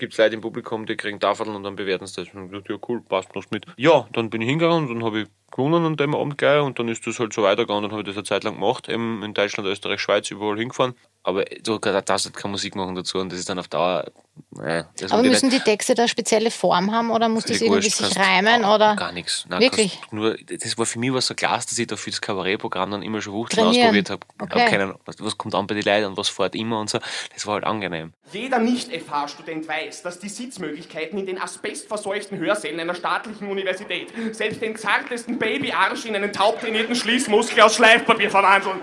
gibt's 0.00 0.18
Leute 0.18 0.34
im 0.34 0.40
Publikum, 0.40 0.86
die 0.86 0.96
kriegen 0.96 1.20
Tafeln 1.20 1.54
und 1.54 1.62
dann 1.62 1.76
bewerten 1.76 2.06
sie 2.06 2.24
das. 2.24 2.34
Und 2.34 2.46
ich 2.46 2.50
gesagt, 2.50 2.68
ja, 2.70 2.76
cool, 2.88 3.02
passt, 3.02 3.32
machst 3.34 3.52
mit. 3.52 3.66
Ja, 3.76 4.08
dann 4.12 4.30
bin 4.30 4.40
ich 4.42 4.48
hingegangen 4.48 4.88
und 4.88 4.94
dann 4.96 5.04
habe 5.04 5.20
ich 5.20 5.28
gewonnen 5.50 5.84
an 5.84 5.96
dem 5.96 6.14
Abend 6.14 6.38
gleich 6.38 6.60
und 6.60 6.78
dann 6.78 6.88
ist 6.88 7.06
das 7.06 7.18
halt 7.18 7.32
so 7.32 7.42
weitergegangen. 7.42 7.82
Dann 7.82 7.92
habe 7.92 8.02
ich 8.02 8.06
das 8.06 8.16
eine 8.16 8.24
Zeit 8.24 8.44
lang 8.44 8.54
gemacht, 8.54 8.88
eben 8.88 9.22
in 9.22 9.34
Deutschland, 9.34 9.68
Österreich, 9.68 10.00
Schweiz, 10.00 10.30
überall 10.30 10.58
hingefahren. 10.58 10.94
Aber 11.22 11.44
so, 11.66 11.78
da 11.78 12.00
darfst 12.00 12.26
du 12.26 12.30
keine 12.30 12.52
Musik 12.52 12.74
machen 12.76 12.94
dazu 12.94 13.18
und 13.18 13.30
das 13.30 13.38
ist 13.38 13.48
dann 13.48 13.58
auf 13.58 13.68
Dauer, 13.68 14.06
naja, 14.52 14.88
das 14.98 15.12
Aber 15.12 15.22
müssen 15.22 15.50
die 15.50 15.60
Texte 15.60 15.94
da 15.94 16.08
spezielle 16.08 16.50
Form 16.50 16.90
haben 16.92 17.10
oder 17.10 17.28
muss 17.28 17.44
das 17.44 17.60
irgendwie 17.60 17.84
wurscht, 17.84 17.98
sich 17.98 18.16
reimen 18.18 18.64
oder? 18.64 18.96
Gar 18.96 19.12
nichts. 19.12 19.44
Nein, 19.48 19.60
Wirklich? 19.60 19.98
kannst 19.98 20.12
Nur, 20.14 20.38
das 20.38 20.78
war 20.78 20.86
für 20.86 20.98
mich 20.98 21.12
was 21.12 21.26
so 21.26 21.34
klar, 21.34 21.58
dass 21.58 21.78
ich 21.78 21.86
da 21.86 21.96
für 21.96 22.10
das 22.10 22.22
Kabarettprogramm 22.22 22.90
dann 22.90 23.02
immer 23.02 23.20
schon 23.20 23.34
Wuchteln 23.34 23.66
ausprobiert 23.66 24.08
habe. 24.08 24.26
Okay. 24.40 24.60
Hab 24.60 24.70
keinen, 24.70 24.94
was, 25.04 25.16
was 25.20 25.36
kommt 25.36 25.54
an 25.54 25.66
bei 25.66 25.74
den 25.74 25.84
Leuten 25.84 26.06
und 26.06 26.16
was 26.16 26.30
fährt 26.30 26.54
immer 26.54 26.80
und 26.80 26.88
so. 26.88 26.98
Das 27.34 27.46
war 27.46 27.54
halt 27.54 27.64
angenehm. 27.64 28.14
Jeder 28.32 28.58
Nicht-FH-Student 28.58 29.68
weiß, 29.68 30.02
dass 30.02 30.20
die 30.20 30.28
Sitzmöglichkeiten 30.30 31.18
in 31.18 31.26
den 31.26 31.38
asbestverseuchten 31.38 32.38
Hörsälen 32.38 32.80
einer 32.80 32.94
staatlichen 32.94 33.48
Universität 33.48 34.12
selbst 34.32 34.62
den 34.62 34.74
zartesten 34.76 35.38
Babyarsch 35.40 36.04
in 36.04 36.14
einen 36.14 36.32
taubtrainierten 36.32 36.94
Schließmuskel 36.94 37.60
aus 37.62 37.74
Schleifpapier 37.74 38.30
verwandeln. 38.30 38.78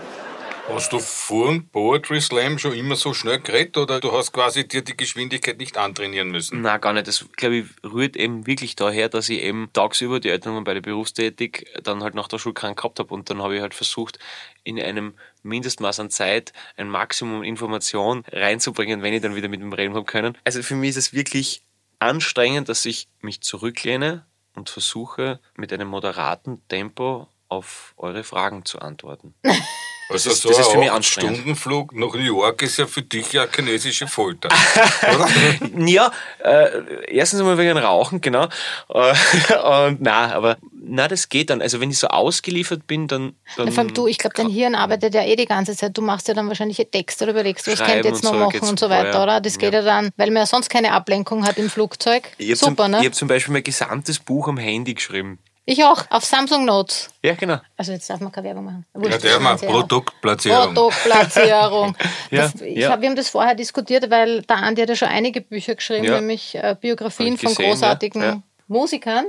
Hast 0.69 0.91
du 0.91 0.99
vor 0.99 1.47
dem 1.47 1.69
Poetry 1.69 2.19
Slam 2.19 2.59
schon 2.59 2.73
immer 2.73 2.97
so 2.97 3.13
schnell 3.13 3.39
geredet 3.39 3.77
oder 3.77 4.01
du 4.01 4.11
hast 4.11 4.33
quasi 4.33 4.67
dir 4.67 4.81
die 4.81 4.97
Geschwindigkeit 4.97 5.57
nicht 5.57 5.77
antrainieren 5.77 6.29
müssen? 6.29 6.61
Na 6.61 6.77
gar 6.77 6.91
nicht. 6.91 7.07
Das, 7.07 7.25
glaube 7.37 7.55
ich, 7.55 7.65
rührt 7.85 8.17
eben 8.17 8.45
wirklich 8.47 8.75
daher, 8.75 9.07
dass 9.07 9.29
ich 9.29 9.41
eben 9.43 9.69
tagsüber, 9.71 10.19
die 10.19 10.27
Eltern 10.27 10.55
waren 10.55 10.65
beide 10.65 10.81
berufstätig, 10.81 11.67
dann 11.83 12.03
halt 12.03 12.15
nach 12.15 12.27
der 12.27 12.37
Schule 12.37 12.53
krank 12.53 12.77
gehabt 12.77 12.99
habe 12.99 13.13
und 13.13 13.29
dann 13.29 13.41
habe 13.41 13.55
ich 13.55 13.61
halt 13.61 13.73
versucht, 13.73 14.19
in 14.65 14.77
einem 14.81 15.13
Mindestmaß 15.43 16.01
an 16.01 16.09
Zeit 16.09 16.51
ein 16.75 16.89
Maximum 16.89 17.43
Information 17.43 18.25
reinzubringen, 18.29 19.01
wenn 19.01 19.13
ich 19.13 19.21
dann 19.21 19.35
wieder 19.35 19.47
mit 19.47 19.61
dem 19.61 19.71
reden 19.71 19.95
habe 19.95 20.05
können. 20.05 20.37
Also 20.43 20.61
für 20.63 20.75
mich 20.75 20.89
ist 20.89 20.97
es 20.97 21.13
wirklich 21.13 21.61
anstrengend, 21.99 22.67
dass 22.67 22.85
ich 22.85 23.07
mich 23.21 23.39
zurücklehne 23.39 24.25
und 24.57 24.69
versuche, 24.69 25.39
mit 25.55 25.71
einem 25.71 25.87
moderaten 25.87 26.67
Tempo 26.67 27.27
auf 27.49 27.93
eure 27.97 28.23
Fragen 28.23 28.65
zu 28.65 28.79
antworten. 28.79 29.33
Also 30.09 30.29
ist- 30.29 30.41
so 30.41 30.49
das 30.49 30.59
ist 30.59 30.67
für 30.67 30.77
mich 30.77 30.89
ein 30.89 30.95
anstrengend. 30.95 31.35
Stundenflug 31.35 31.93
nach 31.93 32.13
New 32.13 32.19
York 32.19 32.61
ist 32.61 32.77
ja 32.77 32.87
für 32.87 33.01
dich 33.01 33.33
ja 33.33 33.45
chinesische 33.53 34.07
Folter. 34.07 34.47
oder? 35.01 35.27
Ja, 35.85 36.11
äh, 36.39 37.13
erstens 37.13 37.41
einmal 37.41 37.57
wegen 37.57 37.77
Rauchen, 37.77 38.21
genau. 38.21 38.47
Äh, 38.87 39.13
und 39.89 40.01
na, 40.01 40.33
aber 40.33 40.57
na, 40.71 41.09
das 41.09 41.27
geht 41.27 41.49
dann. 41.49 41.61
Also 41.61 41.81
wenn 41.81 41.91
ich 41.91 41.99
so 41.99 42.07
ausgeliefert 42.07 42.87
bin, 42.87 43.09
dann. 43.09 43.35
dann 43.57 43.69
Vor 43.73 43.83
allem 43.83 43.93
du, 43.93 44.07
ich 44.07 44.17
glaube, 44.17 44.33
dein 44.37 44.47
Hirn 44.49 44.75
arbeitet 44.75 45.13
ja 45.13 45.23
eh 45.25 45.35
die 45.35 45.45
ganze 45.45 45.75
Zeit. 45.75 45.97
Du 45.97 46.01
machst 46.01 46.29
ja 46.29 46.33
dann 46.33 46.47
wahrscheinlich 46.47 46.77
Texte 46.89 47.25
oder 47.25 47.33
überlegst, 47.33 47.67
was 47.67 47.77
Schreiben 47.77 47.91
könnt 47.91 48.05
ihr 48.05 48.11
jetzt 48.11 48.25
und 48.25 48.31
noch 48.39 48.39
so 48.51 48.57
machen 48.57 48.69
und 48.69 48.79
so 48.79 48.87
vorher. 48.87 49.07
weiter, 49.07 49.23
oder? 49.23 49.41
Das 49.41 49.57
geht 49.57 49.73
ja, 49.73 49.81
dann, 49.81 50.11
weil 50.15 50.27
man 50.31 50.43
ja 50.43 50.45
sonst 50.45 50.69
keine 50.69 50.93
Ablenkung 50.93 51.45
hat 51.45 51.57
im 51.57 51.69
Flugzeug. 51.69 52.29
Ich 52.37 52.47
habe 52.51 52.55
Super, 52.57 52.83
zum, 52.83 52.91
ne? 52.91 52.99
ich 53.01 53.07
hab 53.07 53.15
zum 53.15 53.27
Beispiel 53.27 53.51
mein 53.51 53.63
gesamtes 53.63 54.19
Buch 54.19 54.47
am 54.47 54.57
Handy 54.57 54.93
geschrieben. 54.93 55.39
Ich 55.69 55.83
auch, 55.83 56.05
auf 56.11 56.23
Samsung 56.23 56.63
Notes. 56.63 57.09
Ja, 57.21 57.33
genau. 57.33 57.57
Also 57.75 57.91
jetzt 57.91 58.09
darf 58.09 58.21
man 58.21 58.31
keine 58.31 58.47
Werbung 58.47 58.63
machen. 58.63 58.85
Ja, 58.95 59.01
Wurscht, 59.01 59.23
der 59.23 59.39
mal 59.41 59.51
das 59.51 59.61
Ganze, 59.61 59.65
ja. 59.65 59.71
Produktplatzierung. 59.71 60.73
Produktplatzierung. 60.73 61.95
Ja, 62.31 62.41
das, 62.43 62.61
ich 62.61 62.77
ja. 62.77 62.89
hab, 62.89 63.01
wir 63.01 63.09
haben 63.09 63.17
das 63.17 63.29
vorher 63.29 63.53
diskutiert, 63.53 64.09
weil 64.09 64.43
der 64.43 64.57
Andi 64.57 64.81
hat 64.81 64.89
ja 64.89 64.95
schon 64.95 65.09
einige 65.09 65.41
Bücher 65.41 65.75
geschrieben, 65.75 66.05
Ja. 66.05 66.15
nämlich 66.15 66.55
äh, 66.55 66.75
Biografien 66.79 67.33
ich 67.33 67.41
von 67.41 67.49
gesehen, 67.49 67.69
großartigen 67.69 68.21
ja, 68.21 68.27
ja. 68.29 68.41
Musikern. 68.67 69.25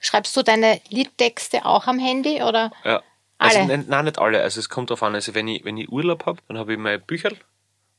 Schreibst 0.00 0.36
du 0.36 0.42
deine 0.42 0.82
Liedtexte 0.90 1.64
auch 1.64 1.86
am 1.86 1.98
Handy 1.98 2.42
oder 2.42 2.70
Ja. 2.84 3.02
Also, 3.38 3.58
alle? 3.60 3.68
nein, 3.68 3.84
nein, 3.88 4.04
nicht 4.04 4.18
alle. 4.18 4.42
Also 4.42 4.60
es 4.60 4.68
kommt 4.68 4.90
darauf 4.90 5.02
an. 5.02 5.14
Also 5.14 5.34
wenn 5.34 5.48
ich, 5.48 5.64
wenn 5.64 5.78
ich 5.78 5.88
Urlaub 5.90 6.26
habe, 6.26 6.40
dann 6.48 6.58
habe 6.58 6.74
ich 6.74 6.78
mein 6.78 7.00
Bücherl, 7.00 7.36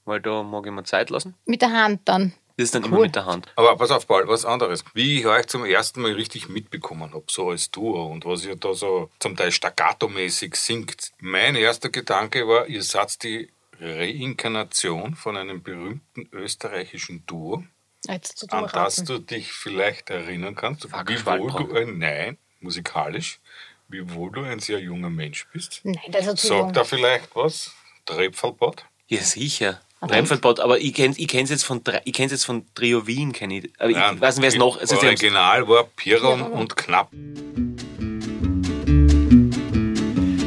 weil 0.06 0.22
da 0.22 0.44
mag 0.44 0.68
ich 0.68 0.72
mir 0.72 0.84
Zeit 0.84 1.10
lassen. 1.10 1.34
Mit 1.46 1.64
der 1.64 1.72
Hand 1.72 2.02
dann. 2.06 2.34
Das 2.58 2.66
ist 2.66 2.76
dann 2.76 2.84
immer 2.86 3.02
mit 3.02 3.16
der 3.16 3.26
Hand. 3.26 3.52
Aber 3.58 3.76
pass 3.76 3.92
auf, 3.92 4.08
Paul, 4.08 4.28
was 4.28 4.46
anderes. 4.46 4.86
Wie 4.94 5.20
ich 5.20 5.26
euch 5.26 5.48
zum 5.48 5.66
ersten 5.66 6.02
Mal 6.02 6.14
richtig 6.14 6.48
mitbekommen 6.48 7.14
habe, 7.14 7.26
so 7.30 7.50
als 7.50 7.70
Duo 7.70 8.06
und 8.06 8.26
was 8.26 8.46
ihr 8.46 8.56
da 8.56 8.74
so 8.74 9.10
zum 9.20 9.36
Teil 9.36 9.52
staccato-mäßig 9.52 10.56
singt. 10.56 11.12
Mein 11.20 11.56
erster 11.56 11.90
Gedanke 11.90 12.48
war, 12.48 12.68
ihr 12.68 12.84
seid 12.84 13.24
die 13.24 13.50
Reinkarnation 13.82 15.16
von 15.16 15.36
einem 15.36 15.62
berühmten 15.62 16.30
österreichischen 16.32 17.26
Duo, 17.26 17.64
Jetzt 18.08 18.38
zu 18.38 18.48
an 18.50 18.70
das 18.72 19.04
du 19.04 19.20
dich 19.20 19.52
vielleicht 19.52 20.10
erinnern 20.10 20.56
kannst, 20.56 20.84
Fuck, 20.84 21.08
wiewohl 21.08 21.18
Schwalbach. 21.18 21.56
du 21.58 21.74
ein, 21.76 21.98
nein, 21.98 22.38
musikalisch, 22.60 23.40
wiewohl 23.88 24.32
du 24.32 24.44
ein 24.44 24.60
sehr 24.60 24.80
junger 24.80 25.10
Mensch 25.10 25.48
bist. 25.52 25.82
Nein, 25.84 25.98
das 26.12 26.28
ist 26.28 26.38
zu 26.38 26.48
jung. 26.50 26.66
Sagt 26.66 26.78
da 26.78 26.84
vielleicht 26.84 27.36
was? 27.36 27.74
Trepfelbad? 28.06 28.86
Ja, 29.08 29.22
sicher. 29.22 29.82
Rheinfeldbad, 30.02 30.60
aber 30.60 30.80
ich 30.80 30.94
kenne 30.94 31.16
ich 31.18 31.28
kenn's 31.28 31.50
jetzt 31.50 31.64
von 31.64 31.82
ich 32.04 32.14
kenn's 32.14 32.32
jetzt 32.32 32.46
von 32.46 32.66
Trio 32.76 33.08
Wien, 33.08 33.32
kenn 33.32 33.52
ich. 33.52 33.70
Aber 33.80 33.90
ich 33.90 33.98
weiß 33.98 34.36
nicht, 34.36 34.42
wer 34.42 34.50
es 34.50 34.56
noch. 34.56 34.80
Also 34.80 34.98
Original 34.98 35.68
war 35.68 35.86
Piron 35.96 36.42
und 36.42 36.76
Knapp. 36.76 37.12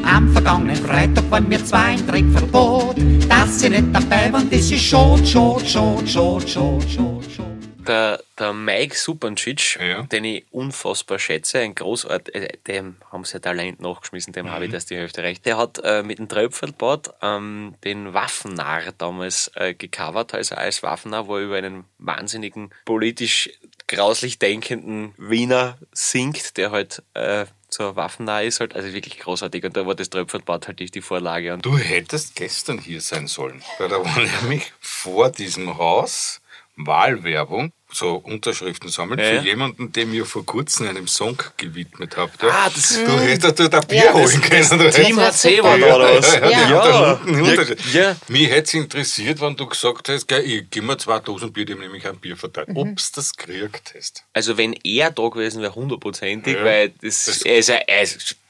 Am 0.05 0.33
vergangenen 0.33 0.77
Freitag 0.77 1.31
waren 1.31 1.51
wir 1.51 1.65
zwei 1.65 1.79
ein 1.79 2.07
Trickverbot. 2.07 2.97
Dass 3.29 3.61
sie 3.61 3.71
nicht 3.71 3.85
dabei 3.93 4.33
waren, 4.33 4.49
das 4.51 4.71
ist 4.71 4.83
schot, 4.83 5.27
schot, 5.27 5.69
schot, 5.69 6.09
schot, 6.09 6.49
schot, 6.49 6.83
schot, 6.89 7.25
schot. 7.37 7.58
Der, 7.89 8.23
der 8.39 8.53
Mike 8.53 8.95
Supancic, 8.97 9.79
Ja. 9.81 10.03
den 10.03 10.25
ich 10.25 10.45
unfassbar 10.51 11.19
schätze, 11.19 11.59
ein 11.61 11.75
Großart, 11.75 12.35
äh, 12.35 12.57
dem 12.67 12.97
haben 13.11 13.25
sie 13.25 13.41
Talent 13.41 13.81
nachgeschmissen, 13.81 14.33
dem 14.33 14.51
habe 14.51 14.67
ich 14.67 14.71
das 14.73 14.87
die 14.87 14.97
Hälfte 14.97 15.23
recht. 15.23 15.45
Der 15.47 15.57
hat 15.57 15.81
äh, 15.83 16.03
mit 16.03 16.19
dem 16.19 16.29
Tröpfelbad 16.29 17.15
ähm, 17.23 17.75
den 17.85 18.13
Waffennarr 18.15 18.93
damals 18.99 19.51
äh, 19.55 19.75
gecovert, 19.75 20.35
also 20.35 20.55
als 20.55 20.83
Waffennarr, 20.83 21.27
wo 21.27 21.37
er 21.39 21.45
über 21.45 21.57
einen 21.57 21.85
wahnsinnigen, 21.99 22.71
politisch 22.85 23.51
grauslich 23.89 24.39
denkenden 24.39 25.15
Wiener 25.17 25.79
singt, 25.93 26.59
der 26.59 26.71
halt 26.71 27.03
äh, 27.15 27.47
so 27.71 27.97
waffennah 27.97 28.43
ist, 28.43 28.61
halt, 28.61 28.75
also 28.77 28.93
wirklich 28.93 29.19
großartig. 29.19 29.65
Und 29.65 29.77
da 29.77 29.87
war 29.87 29.95
das 29.95 30.11
Tröpfelbad 30.11 30.69
halt 30.69 30.79
die, 30.81 30.87
die 30.91 31.01
Vorlage. 31.01 31.53
Und 31.55 31.65
Du 31.65 31.77
hättest 31.79 32.35
gestern 32.37 32.79
hier 32.79 33.01
sein 33.01 33.27
sollen. 33.27 33.63
Weil 33.79 33.89
da 33.89 33.97
war 34.05 34.19
nämlich 34.43 34.73
vor 34.81 35.31
diesem 35.31 35.77
Haus 35.79 36.41
Wahlwerbung, 36.77 37.73
so 37.91 38.17
Unterschriften 38.17 38.91
sammeln, 38.91 39.19
Ja, 39.19 39.27
für 39.27 39.35
ja. 39.37 39.43
jemanden, 39.43 39.93
dem 39.93 40.13
ihr 40.13 40.27
vor 40.27 40.45
kurzem 40.45 40.89
einem 40.89 41.09
Song 41.09 41.43
gewidmet 41.57 42.17
habt. 42.17 42.43
Ja. 42.43 42.49
Ah, 42.51 42.71
das- 42.75 42.95
du 43.03 43.19
hättest 43.21 43.61
ein 43.75 43.87
Bier 43.87 44.05
Ja, 44.05 44.13
holen 44.13 44.25
das 44.43 44.69
können. 44.69 44.79
Du 44.79 44.91
Team 44.91 45.19
HC 45.19 45.63
war 45.63 45.79
da, 45.79 45.97
oder 45.97 46.19
was? 46.19 46.35
Ja, 46.35 46.51
ja, 46.51 46.71
Ja. 46.71 47.15
da. 47.15 48.17
Mich 48.29 48.49
hätte 48.51 48.63
es 48.63 48.75
interessiert, 48.75 49.41
wenn 49.41 49.57
du 49.57 49.67
gesagt 49.67 50.09
hast, 50.11 50.29
gell, 50.29 50.43
ich 50.45 50.65
gib 50.71 50.85
mir 50.85 50.99
2000 50.99 51.53
Bier, 51.53 51.65
dem 51.65 51.81
nämlich 51.81 52.07
ein 52.07 52.19
Bier 52.19 52.37
verteilt. 52.37 52.69
Ob's 52.75 53.11
das 53.13 53.35
gekriegt 53.35 53.95
hast. 53.97 54.23
Also 54.35 54.59
wenn 54.59 54.75
er 54.85 55.11
da 55.11 55.29
gewesen 55.29 55.63
wäre, 55.63 55.75
hundertprozentig, 55.75 56.57
weil 56.63 56.91
das, 57.01 57.25
Das- 57.25 57.43
er 57.43 57.59
ist 57.59 57.71
ein, 57.71 57.79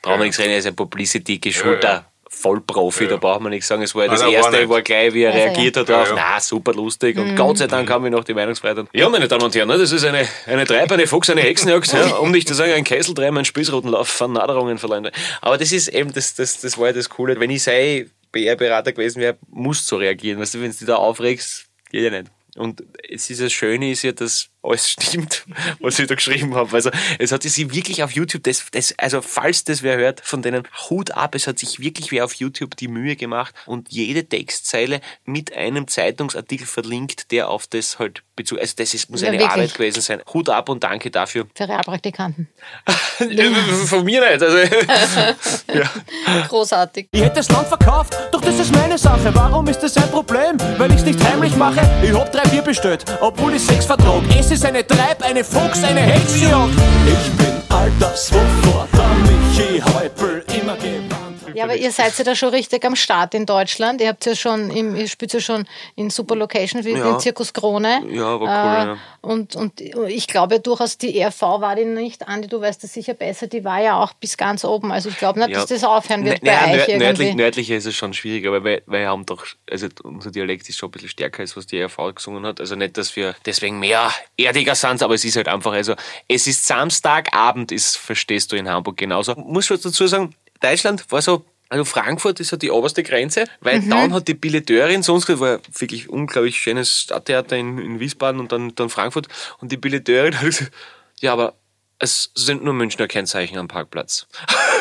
brauchen 0.03 0.19
wir 0.21 0.25
nichts 0.25 0.39
reden, 0.41 0.51
er 0.51 0.59
ist 0.59 0.67
ein 0.67 0.75
Publicity-geschulter. 0.77 2.08
Vollprofi, 2.31 3.05
Ja. 3.05 3.11
da 3.11 3.17
braucht 3.17 3.41
man 3.41 3.51
nichts 3.51 3.69
sagen. 3.69 3.83
Es 3.83 3.95
war 3.95 4.03
ja 4.05 4.09
Nein, 4.09 4.17
das 4.19 4.27
war 4.27 4.33
erste, 4.33 4.57
nicht. 4.59 4.69
war 4.69 4.83
gleich, 4.83 5.13
wie 5.15 5.23
er 5.23 5.33
Also, 5.33 5.45
reagiert 5.45 5.77
hat 5.77 5.89
ja. 5.89 5.95
darauf. 5.95 6.11
Ja, 6.11 6.17
ja. 6.17 6.27
Na, 6.35 6.41
super 6.41 6.73
lustig. 6.75 7.17
Und 7.19 7.37
Gott 7.37 7.59
sei 7.59 7.67
Dank 7.67 7.89
haben 7.91 8.05
wir 8.05 8.11
noch 8.11 8.25
die 8.25 8.35
Meinungsfreiheit. 8.35 8.87
Ja, 8.93 9.09
meine 9.09 9.29
Damen 9.29 9.43
und 9.43 9.55
Herren, 9.55 9.69
ne, 9.69 9.79
das 9.79 9.93
ist 9.93 10.05
eine, 10.05 10.27
eine 10.47 10.65
Treib, 10.67 10.91
eine 10.93 11.07
Fuchs, 11.07 11.31
eine 11.31 11.41
Hexenjagd, 11.41 11.93
ja, 11.93 12.17
um 12.17 12.31
nicht 12.31 12.47
zu 12.49 12.55
sagen, 12.55 12.73
ein 12.73 12.85
Kesseldreim, 12.85 13.37
ein 13.37 13.45
Spießrutenlauf 13.45 14.09
von 14.09 14.33
Naderungen 14.33 14.79
verleihen. 14.79 15.11
Aber 15.41 15.59
das 15.59 15.73
ist 15.73 15.89
eben, 15.89 16.13
das, 16.13 16.35
das, 16.35 16.61
das 16.61 16.79
war 16.79 16.89
ja 16.89 16.93
das 16.93 17.09
Coole. 17.09 17.39
Wenn 17.41 17.51
ich 17.51 17.63
sei 17.63 18.07
PR-Berater 18.33 18.93
gewesen 18.93 19.21
wäre, 19.21 19.37
musst 19.51 19.91
du 19.91 19.97
so 19.97 20.01
reagieren. 20.01 20.39
Weißt 20.41 20.55
du, 20.55 20.61
wenn 20.61 20.71
du 20.71 20.77
dich 20.77 20.87
da 20.87 20.97
aufregst, 20.97 21.67
geht 21.91 22.05
ja 22.05 22.11
nicht. 22.11 22.31
Und 22.57 22.83
es 23.09 23.31
ist 23.31 23.41
das 23.41 23.53
Schöne 23.53 23.91
ist 23.91 24.03
ja, 24.03 24.13
dass 24.13 24.49
alles 24.63 24.91
stimmt, 24.91 25.45
was 25.81 25.99
ich 25.99 26.07
da 26.07 26.15
geschrieben 26.15 26.55
habe. 26.55 26.75
Also 26.75 26.91
es 27.19 27.33
hat 27.33 27.43
sich 27.43 27.73
wirklich 27.73 28.03
auf 28.03 28.13
YouTube, 28.13 28.43
das, 28.45 28.67
das, 28.73 28.95
also 28.99 29.23
falls 29.23 29.65
das 29.65 29.83
wer 29.83 29.97
hört, 29.97 30.21
von 30.21 30.43
denen 30.43 30.67
Hut 30.91 31.13
ab, 31.13 31.35
es 31.35 31.47
hat 31.47 31.59
sich 31.59 31.81
wirklich 31.81 32.11
wer 32.11 32.25
auf 32.25 32.35
YouTube 32.35 32.77
die 32.77 32.89
Mühe 32.89 33.17
gemacht 33.17 33.55
und 33.67 33.91
jede 33.91 34.25
Textzeile 34.25 35.01
mit 35.25 35.53
einem 35.53 35.89
Zeitungsartikel 35.89 36.67
verlinkt, 36.67 37.31
der 37.31 37.49
auf 37.49 37.67
das 37.67 37.99
halt 37.99 38.23
Bezug, 38.39 38.61
also 38.61 38.73
das 38.77 38.95
ist, 38.95 39.11
muss 39.11 39.21
Ja, 39.21 39.29
eine 39.29 39.39
wirklich. 39.39 39.53
Arbeit 39.53 39.75
gewesen 39.75 40.01
sein. 40.01 40.23
Hut 40.33 40.49
ab 40.49 40.69
und 40.69 40.85
danke 40.85 41.11
dafür. 41.11 41.49
Für 41.57 41.69
Realpraktikanten. 41.69 42.49
Von 43.87 44.05
mir 44.05 44.21
nicht, 44.21 44.41
also 44.41 44.57
Großartig. 46.49 47.09
Ich 47.11 47.21
hätte 47.21 47.35
das 47.37 47.51
Land 47.51 47.67
verkauft, 47.67 48.17
doch 48.31 48.41
das 48.41 48.61
ist 48.61 48.73
meine 48.73 48.97
Sache. 48.97 49.35
Warum 49.35 49.67
ist 49.67 49.81
das 49.81 49.97
ein 49.97 50.09
Problem? 50.11 50.57
Weil 50.79 50.93
ich's 50.93 51.03
nicht 51.03 51.23
heimlich 51.25 51.57
mache. 51.57 51.81
Ich 52.01 52.13
hab 52.13 52.31
drei 52.31 52.49
Bier 52.49 52.63
bestellt, 52.63 53.05
obwohl 53.21 53.55
ich 53.55 53.63
sechs 53.63 53.87
vertrag. 53.87 54.23
Es 54.39 54.48
ist 54.51 54.65
eine 54.65 54.87
Treib, 54.87 55.23
eine 55.23 55.45
Fuchs, 55.45 55.83
eine 55.85 56.01
Hexenjagd. 56.01 56.73
Ich 57.07 57.33
bin 57.33 57.63
all 57.69 57.91
das, 58.01 58.33
wovor 58.33 58.89
der 58.93 59.09
Michi 59.27 59.81
Häupl 59.81 60.43
immer 60.55 60.77
gewandt. 60.77 61.08
Ja, 61.55 61.65
aber 61.65 61.77
ihr 61.77 61.91
seid 61.93 62.17
ja 62.19 62.25
da 62.25 62.35
schon 62.35 62.51
richtig 62.51 62.85
am 62.85 62.97
Start 62.97 63.35
in 63.35 63.47
Deutschland. 63.47 64.01
Ihr 64.01 64.09
habt 64.09 64.25
ja 64.27 64.35
schon, 64.35 64.71
im, 64.71 64.95
ihr 64.97 65.09
spielt 65.09 65.33
ja 65.33 65.41
schon 65.41 65.67
in 65.97 66.11
super 66.11 66.37
Locations 66.37 66.85
wie 66.85 66.93
Ja. 66.93 67.13
den 67.13 67.21
Zirkus 67.21 67.53
Krone. 67.53 68.03
Ja, 68.11 68.41
war 68.41 68.41
cool, 68.41 68.89
ja. 68.93 68.97
Und, 69.21 69.57
und 69.57 69.81
ich 69.81 70.27
glaube 70.29 70.61
durchaus, 70.61 70.97
die 70.97 71.19
ERV 71.19 71.43
war 71.43 71.75
die 71.77 71.85
nicht, 71.85 72.27
Andi, 72.29 72.49
du 72.49 72.61
weißt 72.61 72.83
das 72.85 72.93
sicher 72.95 73.15
besser, 73.15 73.47
die 73.49 73.65
war 73.65 73.81
ja 73.83 74.01
auch 74.03 74.13
bis 74.15 74.37
ganz 74.37 74.65
oben. 74.65 74.93
Also 74.93 75.09
ich 75.09 75.19
glaube 75.19 75.41
nicht, 75.41 75.55
dass 75.55 75.67
das 75.67 75.85
aufhören 75.85 76.25
wird 76.25 76.43
Ne- 76.43 76.51
bei 76.51 76.81
euch 76.89 76.99
nördlich, 76.99 77.35
nördlicher 77.35 77.77
ist 77.77 77.87
es 77.87 77.95
schon 77.97 78.15
schwieriger, 78.15 78.53
weil 78.53 78.65
wir, 78.65 78.83
wir 78.87 79.09
haben 79.09 79.27
doch, 79.27 79.45
also 79.71 79.89
unser 80.05 80.31
Dialekt 80.31 80.69
ist 80.69 80.79
schon 80.79 80.89
ein 80.89 80.93
bisschen 80.93 81.09
stärker, 81.09 81.41
als 81.41 81.57
was 81.57 81.67
die 81.67 81.79
ERV 81.79 81.97
gesungen 82.15 82.47
hat. 82.47 82.61
Also 82.61 82.77
nicht, 82.77 82.97
dass 82.97 83.17
wir 83.17 83.35
deswegen 83.45 83.79
mehr 83.81 84.11
erdiger 84.37 84.75
sind, 84.75 85.03
aber 85.03 85.15
es 85.15 85.25
ist 85.25 85.37
halt 85.37 85.49
einfach, 85.49 85.73
also 85.73 85.95
es 86.29 86.47
ist 86.47 86.67
Samstagabend, 86.67 87.73
ist, 87.73 87.97
verstehst 87.97 88.53
du 88.53 88.57
in 88.57 88.69
Hamburg 88.69 88.97
genauso. 88.97 89.35
Muss 89.37 89.67
schon 89.67 89.81
dazu 89.83 90.07
sagen, 90.07 90.35
Deutschland 90.61 91.11
war 91.11 91.23
so, 91.23 91.45
also 91.69 91.85
Frankfurt 91.85 92.41
ist 92.41 92.53
halt 92.53 92.63
die 92.63 92.71
oberste 92.71 93.03
Grenze, 93.03 93.45
weil 93.61 93.81
Mhm. 93.81 93.91
dann 93.91 94.15
hat 94.15 94.29
die 94.29 94.35
Billeteurin, 94.35 95.03
sonst 95.03 95.29
war 95.41 95.61
wirklich 95.79 96.09
unglaublich 96.09 96.59
schönes 96.61 97.01
Stadttheater 97.03 97.57
in, 97.57 97.79
in 97.79 98.01
Wiesbaden 98.01 98.41
und 98.41 98.53
dann, 98.53 98.75
dann 98.75 98.89
Frankfurt 98.89 99.29
und 99.61 99.71
die 99.73 99.77
Billeteurin 99.77 100.35
hat 100.37 100.45
gesagt, 100.47 100.73
ja, 101.21 101.33
aber 101.33 101.55
es 102.01 102.31
sind 102.35 102.63
nur 102.65 102.75
Münchner 102.75 103.09
Kennzeichen 103.09 103.59
am 103.59 103.69
Parkplatz. 103.69 104.27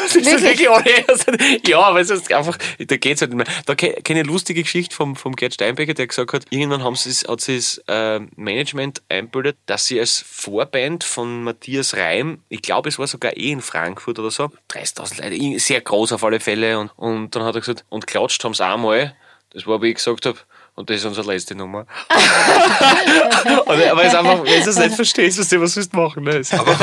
Das 0.08 0.16
Wirklich? 0.24 0.60
wirklich 0.62 1.68
ja, 1.68 1.82
aber 1.82 2.00
es 2.00 2.10
ist 2.10 2.32
einfach, 2.32 2.58
da 2.80 2.96
geht's 2.96 3.20
halt 3.20 3.34
nicht 3.34 3.46
mehr. 3.46 3.56
Da 3.66 3.76
ke- 3.76 3.92
kenne 4.04 4.20
ich 4.22 4.24
eine 4.24 4.32
lustige 4.32 4.64
Geschichte 4.64 4.96
vom, 4.96 5.18
vom 5.18 5.36
Gerd 5.36 5.56
Steinbecker, 5.56 5.94
der 5.96 6.08
gesagt 6.08 6.32
hat, 6.32 6.46
irgendwann 6.50 6.82
haben 6.82 6.96
sie, 6.96 7.12
hat 7.28 7.42
sie 7.42 7.58
das 7.58 7.84
äh, 7.90 8.22
Management 8.38 9.02
einbildet, 9.10 9.58
dass 9.66 9.86
sie 9.88 10.00
als 10.00 10.24
Vorband 10.26 11.04
von 11.04 11.44
Matthias 11.44 11.98
Reim, 11.98 12.42
ich 12.48 12.62
glaube, 12.62 12.88
es 12.88 12.98
war 13.00 13.08
sogar 13.08 13.36
eh 13.36 13.52
in 13.52 13.60
Frankfurt 13.62 14.18
oder 14.18 14.32
so, 14.32 14.50
30.000 14.72 15.30
Leute, 15.30 15.60
sehr 15.60 15.82
groß 15.82 16.14
auf 16.14 16.24
alle 16.24 16.40
Fälle 16.40 16.80
und, 16.80 16.92
und 16.96 17.36
dann 17.36 17.44
hat 17.44 17.56
er 17.56 17.60
gesagt, 17.60 17.84
und 17.90 18.08
klatscht 18.08 18.42
haben 18.46 18.54
sie 18.54 18.66
einmal, 18.66 19.14
das 19.50 19.68
war, 19.68 19.82
wie 19.82 19.90
ich 19.90 19.96
gesagt 19.96 20.26
habe, 20.26 20.40
und 20.78 20.90
das 20.90 20.98
ist 20.98 21.06
unsere 21.06 21.34
letzte 21.34 21.56
Nummer. 21.56 21.86
aber 23.66 24.02
es 24.04 24.08
ist 24.14 24.16
einfach, 24.16 24.44
wenn 24.44 24.64
du 24.64 24.70
es 24.70 24.78
nicht 24.78 24.96
verstehst, 24.96 25.40
was 25.40 25.50
du 25.50 25.60
was 25.62 25.76
willst 25.76 25.94
machen. 25.94 26.24
Ne? 26.24 26.38
Es- 26.38 26.54
Aber 26.54 26.74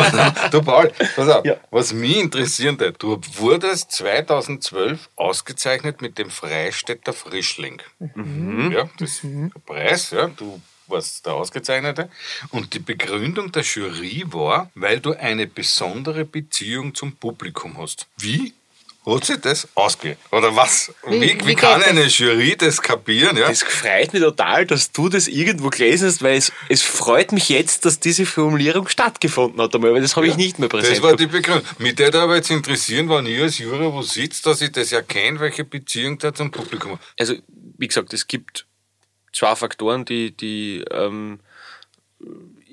du 0.50 0.62
Paul, 0.62 0.92
pass 1.16 1.28
auf, 1.28 1.44
Ja. 1.44 1.56
was 1.70 1.92
mich 1.92 2.16
interessiert 2.18 2.80
hat, 2.80 2.96
du 3.02 3.20
wurdest 3.36 3.92
2012 3.92 5.08
ausgezeichnet 5.16 6.02
mit 6.02 6.18
dem 6.18 6.30
Freistädter 6.30 7.12
Frischling. 7.12 7.80
Ja, 8.70 8.88
das 8.98 9.10
ist 9.10 9.22
der 9.24 9.50
Preis, 9.64 10.10
ja, 10.10 10.26
du 10.26 10.60
warst 10.86 11.24
der 11.24 11.34
Ausgezeichnete. 11.34 12.10
Und 12.50 12.74
die 12.74 12.78
Begründung 12.80 13.52
der 13.52 13.62
Jury 13.62 14.24
war, 14.26 14.70
weil 14.74 15.00
du 15.00 15.12
eine 15.14 15.46
besondere 15.46 16.24
Beziehung 16.24 16.94
zum 16.94 17.12
Publikum 17.16 17.78
hast. 17.78 18.06
Wie? 18.18 18.52
Hat 19.06 19.25
sich 19.25 19.37
das 19.37 19.68
ausgehen? 19.75 20.16
Oder 20.32 20.56
was? 20.56 20.90
Wie, 21.06 21.20
Wie- 21.20 21.46
wie, 21.46 21.54
kann 21.54 21.82
eine 21.82 22.04
Jury 22.04 22.56
das 22.56 22.80
kapieren? 22.80 23.37
Ja? 23.37 23.50
Es 23.50 23.62
freut 23.62 24.12
mich 24.14 24.23
total, 24.23 24.64
dass 24.64 24.92
du 24.92 25.11
das 25.11 25.28
irgendwo 25.28 25.68
gelesen 25.68 26.08
hast, 26.08 26.23
weil 26.23 26.38
es, 26.38 26.50
es 26.70 26.80
freut 26.80 27.32
mich 27.32 27.50
jetzt, 27.50 27.84
dass 27.84 28.00
diese 28.00 28.25
Formulierung 28.25 28.88
stattgefunden 28.88 29.61
hat 29.61 29.75
einmal, 29.75 29.92
weil 29.92 30.00
das 30.00 30.16
habe 30.16 30.26
ich 30.26 30.37
nicht 30.37 30.58
mehr 30.58 30.70
präsent. 30.70 30.96
Das 30.96 31.02
war 31.02 31.16
die. 31.16 31.26
Begründung. 31.26 31.64
Mich 31.78 31.99
würde 31.99 32.20
aber 32.20 32.37
jetzt 32.37 32.50
interessieren, 32.50 33.08
wenn 33.11 33.26
ihr 33.26 33.42
als 33.42 33.58
Juror 33.58 33.92
wo 33.92 34.02
sitzt, 34.02 34.46
dass 34.46 34.61
ich 34.62 34.73
das 34.73 34.92
erkenne, 34.92 35.38
welche 35.40 35.64
Beziehung 35.64 36.18
da 36.18 36.32
zum 36.32 36.50
Publikum 36.50 36.92
hat. 36.92 37.00
also, 37.18 37.34
wie 37.76 37.88
gesagt, 37.88 38.12
es 38.14 38.26
gibt 38.26 38.66
zwei 39.32 39.54
Faktoren, 39.54 40.04
die, 40.04 40.30
die 40.34 40.84
ähm, 40.90 41.40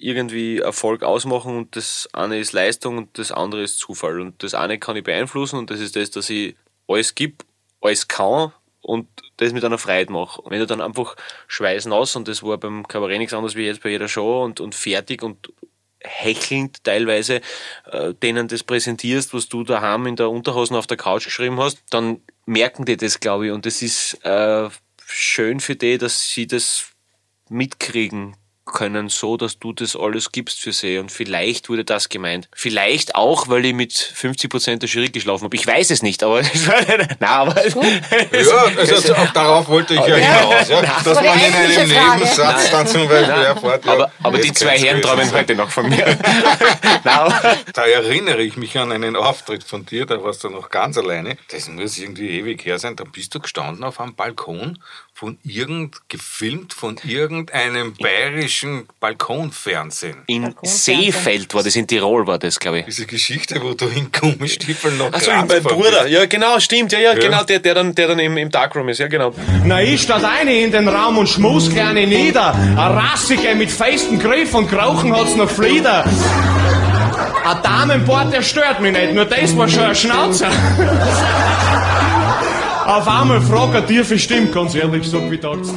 irgendwie 0.01 0.59
Erfolg 0.59 1.03
ausmachen 1.03 1.57
und 1.57 1.75
das 1.75 2.09
eine 2.13 2.39
ist 2.39 2.53
Leistung 2.53 2.97
und 2.97 3.17
das 3.17 3.31
andere 3.31 3.63
ist 3.63 3.77
Zufall. 3.77 4.19
Und 4.19 4.43
das 4.43 4.53
eine 4.53 4.79
kann 4.79 4.95
ich 4.95 5.03
beeinflussen 5.03 5.57
und 5.57 5.69
das 5.69 5.79
ist 5.79 5.95
das, 5.95 6.11
dass 6.11 6.29
ich 6.29 6.55
alles 6.87 7.15
gib, 7.15 7.43
alles 7.81 8.07
kann 8.07 8.51
und 8.81 9.07
das 9.37 9.53
mit 9.53 9.63
einer 9.63 9.77
Freude 9.77 10.11
mache. 10.11 10.41
Und 10.41 10.51
wenn 10.51 10.59
du 10.59 10.67
dann 10.67 10.81
einfach 10.81 11.15
schweißen 11.47 11.91
aus 11.93 12.15
und 12.15 12.27
das 12.27 12.43
war 12.43 12.57
beim 12.57 12.87
Kabarett 12.87 13.19
nichts 13.19 13.33
anderes 13.33 13.55
wie 13.55 13.65
jetzt 13.65 13.83
bei 13.83 13.89
jeder 13.89 14.07
Show 14.07 14.43
und, 14.43 14.59
und 14.59 14.75
fertig 14.75 15.23
und 15.23 15.53
hechelnd 16.03 16.83
teilweise 16.83 17.41
äh, 17.85 18.13
denen 18.15 18.47
das 18.47 18.63
präsentierst, 18.63 19.33
was 19.33 19.49
du 19.49 19.63
daheim 19.63 20.07
in 20.07 20.15
der 20.15 20.29
Unterhosen 20.29 20.75
auf 20.75 20.87
der 20.87 20.97
Couch 20.97 21.25
geschrieben 21.25 21.59
hast, 21.59 21.83
dann 21.91 22.21
merken 22.45 22.85
die 22.85 22.97
das, 22.97 23.19
glaube 23.19 23.47
ich. 23.47 23.51
Und 23.51 23.65
das 23.65 23.81
ist 23.81 24.23
äh, 24.25 24.69
schön 25.05 25.59
für 25.59 25.75
die, 25.75 25.97
dass 25.97 26.31
sie 26.31 26.47
das 26.47 26.87
mitkriegen 27.49 28.35
können, 28.65 29.09
so 29.09 29.37
dass 29.37 29.59
du 29.59 29.73
das 29.73 29.95
alles 29.95 30.31
gibst 30.31 30.59
für 30.59 30.71
sie. 30.71 30.97
Und 30.97 31.11
vielleicht 31.11 31.69
wurde 31.69 31.83
das 31.83 32.09
gemeint. 32.09 32.47
Vielleicht 32.53 33.15
auch, 33.15 33.49
weil 33.49 33.65
ich 33.65 33.73
mit 33.73 33.91
50% 33.93 34.77
der 34.77 34.89
Jury 34.89 35.09
geschlafen 35.09 35.45
habe. 35.45 35.55
Ich 35.55 35.65
weiß 35.65 35.89
es 35.89 36.03
nicht, 36.03 36.23
aber 36.23 36.41
Nein, 37.19 37.19
aber 37.19 37.67
Ja, 37.67 38.63
also 38.77 39.15
auch 39.15 39.31
darauf 39.31 39.67
wollte 39.67 39.95
ich 39.95 39.99
ja 40.01 40.15
hinaus, 40.15 40.69
ja, 40.69 40.81
dass 40.81 41.05
man 41.05 41.25
in 41.25 41.53
einem 41.53 41.89
Frage. 41.89 42.19
Nebensatz 42.19 42.71
dann 42.71 42.87
zum 42.87 43.07
Beispiel 43.07 43.43
erfährt, 43.43 43.85
ja, 43.85 43.93
aber, 43.93 44.11
aber 44.21 44.37
die 44.37 44.53
zwei 44.53 44.77
Herren 44.77 45.01
träumen 45.01 45.31
heute 45.31 45.55
noch 45.55 45.69
von 45.69 45.89
mir. 45.89 46.17
Da 47.03 47.85
erinnere 47.85 48.41
ich 48.41 48.57
mich 48.57 48.77
an 48.77 48.91
einen 48.91 49.15
Auftritt 49.15 49.63
von 49.63 49.85
dir, 49.85 50.05
da 50.05 50.23
warst 50.23 50.43
du 50.43 50.49
noch 50.49 50.69
ganz 50.69 50.97
alleine. 50.97 51.37
Das 51.49 51.67
muss 51.67 51.97
irgendwie 51.97 52.29
ewig 52.29 52.65
her 52.65 52.79
sein. 52.79 52.95
Da 52.95 53.03
bist 53.03 53.33
du 53.33 53.39
gestanden 53.39 53.83
auf 53.83 53.99
einem 53.99 54.15
Balkon 54.15 54.77
von 55.13 55.37
irgend, 55.43 55.97
gefilmt 56.09 56.73
von 56.73 56.97
irgendeinem 57.03 57.93
bayerischen 57.93 58.87
Balkonfernsehen. 58.99 60.23
in 60.25 60.55
Seefeld 60.63 61.53
war 61.53 61.63
das, 61.63 61.75
in 61.75 61.85
Tirol 61.85 62.25
war 62.25 62.39
das, 62.39 62.59
glaube 62.59 62.79
ich. 62.79 62.85
Diese 62.85 63.05
Geschichte, 63.05 63.61
wo 63.61 63.73
du 63.73 63.85
in 63.85 64.11
Gummistiefeln 64.11 64.97
noch 64.97 65.11
Graz 65.11 65.27
mein 65.27 65.63
Bruder, 65.63 66.07
ja 66.07 66.25
genau, 66.25 66.59
stimmt, 66.59 66.91
ja, 66.91 66.99
ja, 66.99 67.13
genau, 67.13 67.43
der, 67.43 67.59
der 67.59 67.75
dann, 67.75 67.93
der 67.93 68.07
dann 68.07 68.19
im, 68.19 68.35
im 68.37 68.49
Darkroom 68.49 68.89
ist, 68.89 68.99
ja 68.99 69.07
genau. 69.07 69.33
Na, 69.63 69.81
ich 69.83 70.01
statt 70.01 70.23
eine 70.23 70.55
in 70.55 70.71
den 70.71 70.87
Raum 70.87 71.19
und 71.19 71.29
schmus 71.29 71.69
kleine 71.69 72.07
nieder. 72.07 72.55
A 72.75 72.89
rassige 72.89 73.53
mit 73.53 73.69
festen 73.69 74.17
Griff 74.17 74.53
und 74.55 74.69
Krauchen 74.69 75.15
hat's 75.15 75.35
noch 75.35 75.49
Flieder. 75.49 76.03
A 77.43 77.55
Damenbord, 77.55 78.33
der 78.33 78.41
stört 78.41 78.81
mich 78.81 78.91
nicht, 78.91 79.13
nur 79.13 79.25
das 79.25 79.55
war 79.55 79.67
schon 79.67 79.83
ein 79.83 79.95
Schnauzer. 79.95 80.49
Auf 82.91 83.07
einmal 83.07 83.39
fragt 83.39 83.73
er 83.73 83.87
tiefe 83.87 84.19
Stimme, 84.19 84.47
ganz 84.47 84.75
ehrlich, 84.75 85.09
sag, 85.09 85.31
wie 85.31 85.37
da? 85.37 85.51
Also, 85.51 85.71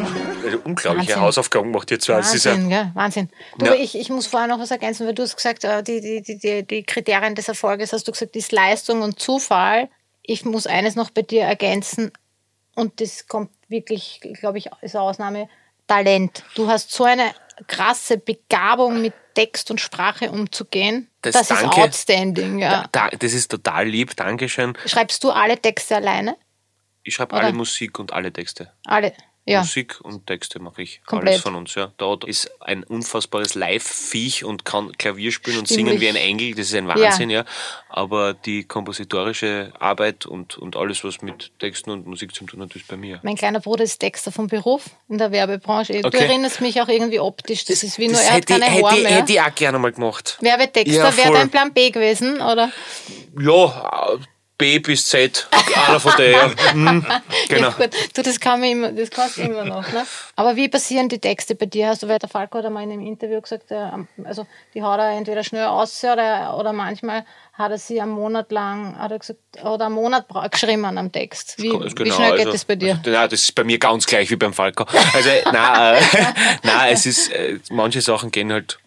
unglaubliche 0.64 1.11
Wahnsinn. 1.11 1.21
Hausaufgaben 1.21 1.71
gemacht 1.71 1.88
ihr 1.92 2.00
zwei. 2.00 2.18
Ist 2.18 2.44
ja, 2.44 2.50
Wahnsinn, 2.50 2.68
gell? 2.68 2.90
Wahnsinn. 2.94 3.30
Du, 3.56 3.66
Ja. 3.66 3.75
ich, 3.75 3.97
ich 3.97 4.11
muss 4.11 4.26
vorher 4.26 4.49
noch 4.49 4.59
was 4.59 4.73
ergänzen, 4.73 5.06
weil 5.06 5.14
du 5.14 5.23
hast 5.23 5.37
gesagt, 5.37 5.62
äh, 5.62 5.85
die, 5.85 6.00
die, 6.00 6.23
die, 6.23 6.38
die, 6.38 6.66
die 6.66 6.83
Kriterien 6.83 7.37
des 7.37 7.47
Erfolges, 7.47 7.92
hast 7.92 8.09
du 8.09 8.12
gesagt, 8.12 8.35
ist 8.35 8.50
Leistung 8.50 9.02
und 9.02 9.21
Zufall. 9.21 9.88
Ich 10.23 10.44
muss 10.44 10.66
eines 10.66 10.97
noch 10.97 11.11
bei 11.11 11.23
dir 11.23 11.42
ergänzen 11.42 12.11
und 12.75 13.00
das 13.00 13.28
kommt 13.28 13.50
wirklich, 13.68 14.21
glaube 14.40 14.59
ich, 14.59 14.71
ist 14.80 14.97
eine 14.97 15.04
Ausnahme, 15.04 15.49
Talent. 15.87 16.42
Du 16.56 16.66
hast 16.66 16.90
so 16.90 17.04
eine 17.04 17.30
krasse 17.68 18.18
Begabung 18.18 19.00
mit 19.02 19.12
Text 19.35 19.71
und 19.71 19.80
Sprache 19.80 20.33
umzugehen. 20.33 21.09
Das 21.23 21.35
Das, 21.35 21.47
danke. 21.49 21.64
ist 21.64 21.76
outstanding, 21.78 22.59
ja. 22.59 22.87
Da, 22.90 23.11
das 23.11 23.33
ist 23.35 23.52
total 23.52 23.87
lieb, 23.87 24.16
Dankeschön. 24.16 24.76
Schreibst 24.87 25.23
du 25.23 25.30
alle 25.30 25.56
Texte 25.56 25.94
alleine? 25.94 26.37
Ich 27.04 27.14
schreibe 27.14 27.34
alle 27.37 27.52
Musik 27.52 27.99
und 27.99 28.12
alle 28.12 28.32
Texte. 28.32 28.73
Alle, 28.87 29.12
ja. 29.46 29.61
Musik 29.61 30.00
und 30.00 30.26
Texte 30.26 30.58
mache 30.58 30.80
ich. 30.80 31.02
Komplett. 31.04 31.32
Alles 31.34 31.42
von 31.42 31.54
uns, 31.54 31.75
ja. 31.75 31.92
Der 32.00 32.06
Otto 32.06 32.26
ist 32.26 32.50
ein 32.62 32.82
unfassbares 32.82 33.54
Live-Viech 33.54 34.42
und 34.42 34.64
kann 34.64 34.90
Klavier 34.92 35.30
spielen 35.32 35.58
und 35.58 35.66
Stimmlich. 35.66 35.99
singen 35.99 36.00
wie 36.00 36.08
ein 36.08 36.16
Engel. 36.16 36.54
Das 36.54 36.68
ist 36.68 36.75
ein 36.75 36.88
Wahnsinn, 36.88 37.28
ja. 37.28 37.44
Aber 37.90 38.32
die 38.32 38.64
kompositorische 38.64 39.70
Arbeit 39.78 40.25
und, 40.25 40.56
und 40.56 40.76
alles, 40.76 41.04
was 41.04 41.20
mit 41.20 41.52
Texten 41.58 41.90
und 41.90 42.06
Musik 42.06 42.34
zu 42.34 42.46
tun 42.46 42.62
hat, 42.62 42.75
ist 42.75 42.88
bei 42.88 42.96
mir. 42.96 43.20
Mein 43.23 43.37
kleiner 43.37 43.61
Bruder 43.61 43.84
ist 43.84 43.99
Texter 43.99 44.32
vom 44.32 44.46
Beruf 44.46 44.87
in 45.11 45.18
der 45.18 45.30
Werbebranche. 45.30 46.00
Du 46.00 46.08
Okay. 46.08 46.25
erinnerst 46.25 46.62
mich 46.62 46.80
auch 46.80 46.88
irgendwie 46.88 47.20
optisch. 47.20 47.66
Das, 47.66 47.82
ist 47.82 47.99
wie 47.99 48.06
nur, 48.06 48.16
das 48.16 48.23
er 48.25 48.30
hat 48.30 48.37
hätte, 48.49 48.54
ich- 48.54 48.61
keine 48.61 48.75
hätte, 48.76 48.87
Haare 48.87 49.00
mehr. 49.02 49.11
hätte 49.11 49.32
ich 49.32 49.40
auch 49.42 49.54
gerne 49.54 49.78
mal 49.78 49.93
gemacht. 49.93 50.38
Werbetexter 50.40 50.97
Ja, 51.10 51.17
wäre 51.19 51.32
dein 51.34 51.50
Plan 51.50 51.71
B 51.75 51.90
gewesen, 51.90 52.40
oder? 52.40 52.73
Ja, 53.38 54.17
B 54.56 54.78
bis 54.78 55.06
Z, 55.06 55.49
einer 55.88 56.00
von 56.00 56.12
der. 56.17 56.52
Mhm, 56.75 57.06
genau. 57.49 57.69
Ja. 57.78 57.86
Du, 58.14 58.23
das 58.23 58.40
kann 58.40 58.60
man 58.60 58.69
immer, 58.69 58.93
das 58.93 59.10
kannst 59.10 59.36
du 59.36 59.43
immer 59.43 59.64
noch, 59.64 59.93
ne? 59.93 60.04
Aber 60.36 60.56
wie 60.56 60.69
passieren 60.69 61.08
die 61.08 61.19
Texte 61.19 61.54
bei 61.54 61.67
dir? 61.67 61.88
Hast 61.88 62.02
du, 62.02 62.08
weil 62.08 62.19
der 62.19 62.28
Falco 62.28 62.58
hat 62.58 62.64
einmal 62.64 62.82
in 62.82 62.93
einem 62.93 63.06
Interview 63.06 63.40
gesagt, 63.40 63.71
äh, 63.71 63.90
also 64.25 64.47
die 64.75 64.82
haut 64.82 64.99
er 64.99 65.10
entweder 65.10 65.45
schnell 65.45 65.67
aus 65.67 66.02
oder, 66.02 66.56
oder 66.58 66.73
manchmal 66.73 67.25
hat 67.52 67.71
er 67.71 67.78
sie 67.78 68.00
einen 68.00 68.12
Monat 68.12 68.50
lang, 68.50 68.99
hat 68.99 69.12
er 69.12 69.19
gesagt, 69.19 69.38
oder 69.62 69.86
einen 69.86 69.95
Monat 69.95 70.26
geschrieben 70.50 70.84
an 70.84 70.99
einem 70.99 71.12
Text. 71.12 71.54
Wie, 71.58 71.69
Ist 71.69 71.99
wie 71.99 72.10
schnell 72.10 72.36
geht 72.36 72.52
das 72.52 72.64
bei 72.64 72.76
dir? 72.76 72.99
Also, 72.99 73.10
nein, 73.10 73.28
das 73.30 73.40
ist 73.40 73.54
bei 73.54 73.64
mir 73.64 73.78
ganz 73.78 74.06
gleich 74.06 74.30
wie 74.30 74.36
beim 74.36 74.52
Falco. 74.52 74.84
Also, 75.12 75.30
nein, 75.52 75.97
äh, 75.97 76.25
nein, 76.62 76.93
es 76.93 77.06
ist, 77.06 77.30
äh, 77.32 77.58
manche 77.71 78.00
Sachen 78.00 78.30
gehen 78.30 78.52
halt 78.52 78.78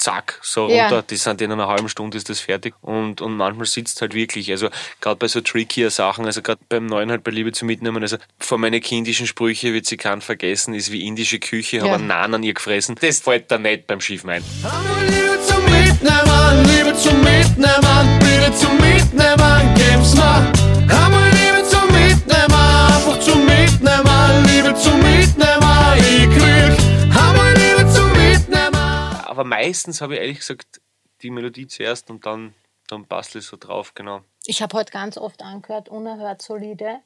zack, 0.00 0.38
so 0.42 0.68
Ja. 0.68 0.84
runter, 0.84 1.02
die 1.02 1.16
sind 1.16 1.40
in 1.42 1.52
einer 1.52 1.68
halben 1.68 1.88
Stunde 1.88 2.16
ist 2.16 2.28
das 2.30 2.40
fertig 2.40 2.74
und, 2.80 3.20
und 3.20 3.36
manchmal 3.36 3.66
sitzt 3.66 4.00
halt 4.00 4.14
wirklich, 4.14 4.50
also 4.50 4.68
gerade 5.00 5.16
bei 5.16 5.28
so 5.28 5.40
trickier 5.40 5.90
Sachen, 5.90 6.24
also 6.26 6.40
gerade 6.42 6.60
beim 6.68 6.86
Neuen 6.86 7.10
halt 7.10 7.22
bei 7.22 7.30
Liebe 7.30 7.52
zu 7.52 7.64
mitnehmen, 7.66 8.02
also 8.02 8.16
von 8.38 8.60
meine 8.60 8.80
kindischen 8.80 9.26
Sprüche 9.26 9.72
wird 9.74 9.86
sie 9.86 9.96
keinen 9.98 10.22
vergessen, 10.22 10.74
ist 10.74 10.90
wie 10.90 11.06
indische 11.06 11.38
Küche, 11.38 11.76
Ja. 11.78 11.82
habe 11.84 11.94
einen 11.96 12.06
Naan 12.06 12.34
an 12.34 12.42
ihr 12.42 12.54
gefressen. 12.54 12.96
Das 13.00 13.20
fällt 13.20 13.50
dann 13.50 13.62
nicht 13.62 13.86
beim 13.86 14.00
Schiefmein. 14.00 14.42
Liebe 15.06 15.38
zum 15.46 15.64
Mitnehmen, 15.64 16.64
Liebe 16.64 16.96
zum 16.96 17.20
Mitnehmen, 17.20 18.18
bitte 18.20 18.54
zum 18.54 18.76
Mitnehmen, 18.78 19.49
meistens 29.50 30.00
habe 30.00 30.14
ich 30.14 30.20
ehrlich 30.20 30.38
gesagt 30.38 30.80
die 31.20 31.30
Melodie 31.30 31.66
zuerst 31.66 32.08
und 32.10 32.24
dann, 32.24 32.54
dann 32.86 33.04
passt 33.04 33.36
es 33.36 33.48
so 33.48 33.58
drauf, 33.58 33.92
genau. 33.94 34.22
Ich 34.46 34.62
habe 34.62 34.76
heute 34.78 34.92
ganz 34.92 35.18
oft 35.18 35.42
angehört, 35.42 35.90
unerhört 35.90 36.40
solide. 36.40 37.00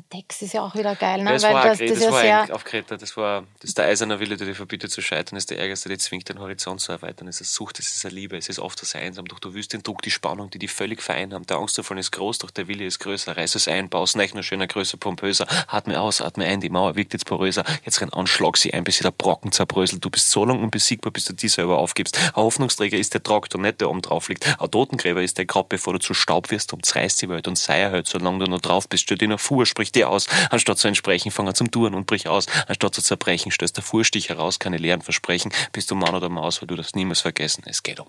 Der 0.00 0.20
Text 0.20 0.42
ist 0.42 0.54
ja 0.54 0.62
auch 0.62 0.74
wieder 0.74 0.94
geil, 0.94 1.22
ne? 1.22 1.32
Das 1.32 1.42
weil 1.42 1.54
war, 1.54 1.64
das, 1.64 1.78
das, 1.78 1.88
das, 1.88 1.98
das 1.98 2.06
ist 2.06 2.12
war 2.12 2.24
ja 2.24 2.46
sehr. 2.46 2.54
auf 2.54 2.64
Kreta, 2.64 2.96
das 2.96 3.16
war 3.16 3.44
das 3.60 3.70
ist 3.70 3.78
der 3.78 3.86
eiserne 3.86 4.20
Wille, 4.20 4.36
der 4.36 4.46
dir 4.46 4.54
verbietet 4.54 4.90
zu 4.90 5.02
scheitern, 5.02 5.36
ist 5.36 5.50
der 5.50 5.58
Ärgerste, 5.58 5.88
der 5.88 5.98
zwingt 5.98 6.28
den 6.28 6.38
Horizont 6.38 6.80
zu 6.80 6.92
erweitern. 6.92 7.28
Es 7.28 7.40
ist 7.40 7.54
Sucht, 7.54 7.78
es 7.78 7.94
ist 7.94 8.06
eine 8.06 8.14
Liebe, 8.14 8.36
es 8.36 8.48
ist 8.48 8.58
oft 8.58 8.80
das 8.80 8.94
Einsam, 8.94 9.26
doch 9.26 9.38
du 9.38 9.52
willst 9.52 9.72
den 9.72 9.82
Druck, 9.82 10.02
die 10.02 10.10
Spannung, 10.10 10.48
die 10.50 10.58
die 10.58 10.68
völlig 10.68 11.02
vereinnahmt. 11.02 11.50
Der 11.50 11.58
Angst 11.58 11.76
davon 11.76 11.98
ist 11.98 12.12
groß, 12.12 12.38
doch 12.38 12.50
der 12.50 12.68
Wille 12.68 12.86
ist 12.86 13.00
größer. 13.00 13.36
Reiß 13.36 13.54
es 13.56 13.68
ein, 13.68 13.88
bau's 13.88 14.14
nicht 14.14 14.34
nur 14.34 14.42
schöner, 14.42 14.66
größer, 14.66 14.96
pompöser. 14.96 15.46
Atme 15.66 16.00
aus, 16.00 16.22
atme 16.22 16.46
ein, 16.46 16.60
die 16.60 16.70
Mauer 16.70 16.96
wirkt 16.96 17.12
jetzt 17.12 17.26
poröser. 17.26 17.64
Jetzt 17.84 18.00
renn 18.00 18.10
an, 18.10 18.26
schlag 18.26 18.56
sie 18.56 18.72
ein, 18.72 18.84
bis 18.84 18.96
sie 18.96 19.02
der 19.02 19.10
Brocken 19.10 19.52
zerbröselt. 19.52 20.04
Du 20.04 20.08
bist 20.08 20.30
so 20.30 20.44
lang 20.44 20.62
unbesiegbar, 20.62 21.12
bis 21.12 21.26
du 21.26 21.34
die 21.34 21.48
selber 21.48 21.78
aufgibst. 21.78 22.16
Ein 22.18 22.36
Hoffnungsträger 22.36 22.96
ist 22.96 23.12
der 23.12 23.22
Traktor, 23.22 23.60
nicht 23.60 23.80
der 23.80 23.90
oben 23.90 24.02
drauf 24.02 24.28
liegt. 24.28 24.46
Ein 24.60 24.70
Totengräber 24.70 25.22
ist 25.22 25.36
der 25.36 25.46
Grab, 25.46 25.68
bevor 25.68 25.92
du 25.92 25.98
zu 25.98 26.14
Staub 26.14 26.50
wirst 26.50 26.72
und 26.72 26.86
zerreißt 26.86 27.20
die 27.22 27.28
Welt 27.28 27.48
und 27.48 27.58
sei 27.58 27.80
erhöht, 27.80 28.06
solange 28.06 28.44
du 28.44 28.50
noch 28.50 28.60
drauf 28.60 28.88
bist. 28.88 29.02
Stell 29.02 29.18
dir 29.18 29.28
noch 29.28 29.40
vor, 29.40 29.66
sprich 29.66 29.89
dir 29.92 30.08
aus. 30.08 30.26
Anstatt 30.50 30.78
zu 30.78 30.88
entsprechen, 30.88 31.30
fang 31.30 31.48
an 31.48 31.54
zum 31.54 31.70
Tun 31.70 31.94
und 31.94 32.06
brich 32.06 32.28
aus. 32.28 32.46
Anstatt 32.68 32.94
zu 32.94 33.02
zerbrechen, 33.02 33.52
stößt 33.52 33.76
der 33.76 33.84
Fuhrstich 33.84 34.28
heraus, 34.28 34.58
keine 34.58 34.76
leeren 34.76 35.02
Versprechen. 35.02 35.52
Bist 35.72 35.90
du 35.90 35.94
Mann 35.94 36.14
oder 36.14 36.28
Maus, 36.28 36.60
weil 36.60 36.68
du 36.68 36.76
das 36.76 36.94
niemals 36.94 37.20
vergessen. 37.20 37.64
Es 37.66 37.82
geht 37.82 38.00
um. 38.00 38.06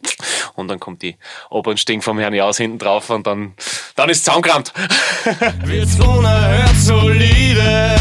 Und 0.56 0.68
dann 0.68 0.80
kommt 0.80 1.02
die 1.02 1.18
oberen 1.50 1.78
Sting 1.78 2.02
vom 2.02 2.20
Herrn 2.20 2.34
Jaus 2.34 2.58
hinten 2.58 2.80
drauf 2.80 3.10
und 3.10 3.28
dann, 3.28 3.54
dann 3.96 4.10
ist 4.10 4.26
zusammengerammt. 4.26 4.74
Wird's 5.66 6.00
unerhört 6.00 6.78
solide. 6.78 7.98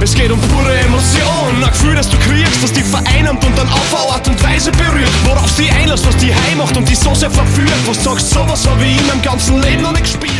Es 0.00 0.14
geht 0.14 0.30
um 0.30 0.40
pure 0.40 0.78
Emotion, 0.78 1.62
ein 1.62 1.70
Gefühl, 1.70 1.96
das 1.96 2.08
du 2.08 2.16
kriegst, 2.18 2.62
das 2.62 2.72
dich 2.72 2.84
vereinnahmt 2.84 3.44
und 3.44 3.58
dann 3.58 3.68
auf 3.68 4.10
Art 4.18 4.28
und 4.28 4.42
Weise 4.42 4.70
berührt. 4.72 5.10
Worauf 5.24 5.50
sie 5.50 5.68
einlässt, 5.70 6.06
was 6.06 6.16
die 6.16 6.34
heim 6.34 6.58
macht 6.58 6.76
und 6.76 6.88
die 6.88 6.94
so 6.94 7.14
sehr 7.14 7.30
verführt. 7.30 7.72
Was 7.86 8.02
sagst, 8.02 8.30
sowas 8.30 8.66
habe 8.66 8.84
ich 8.84 8.98
in 8.98 9.06
meinem 9.06 9.22
ganzen 9.22 9.60
Leben 9.60 9.82
noch 9.82 9.92
nicht 9.92 10.04
gespielt. 10.04 10.32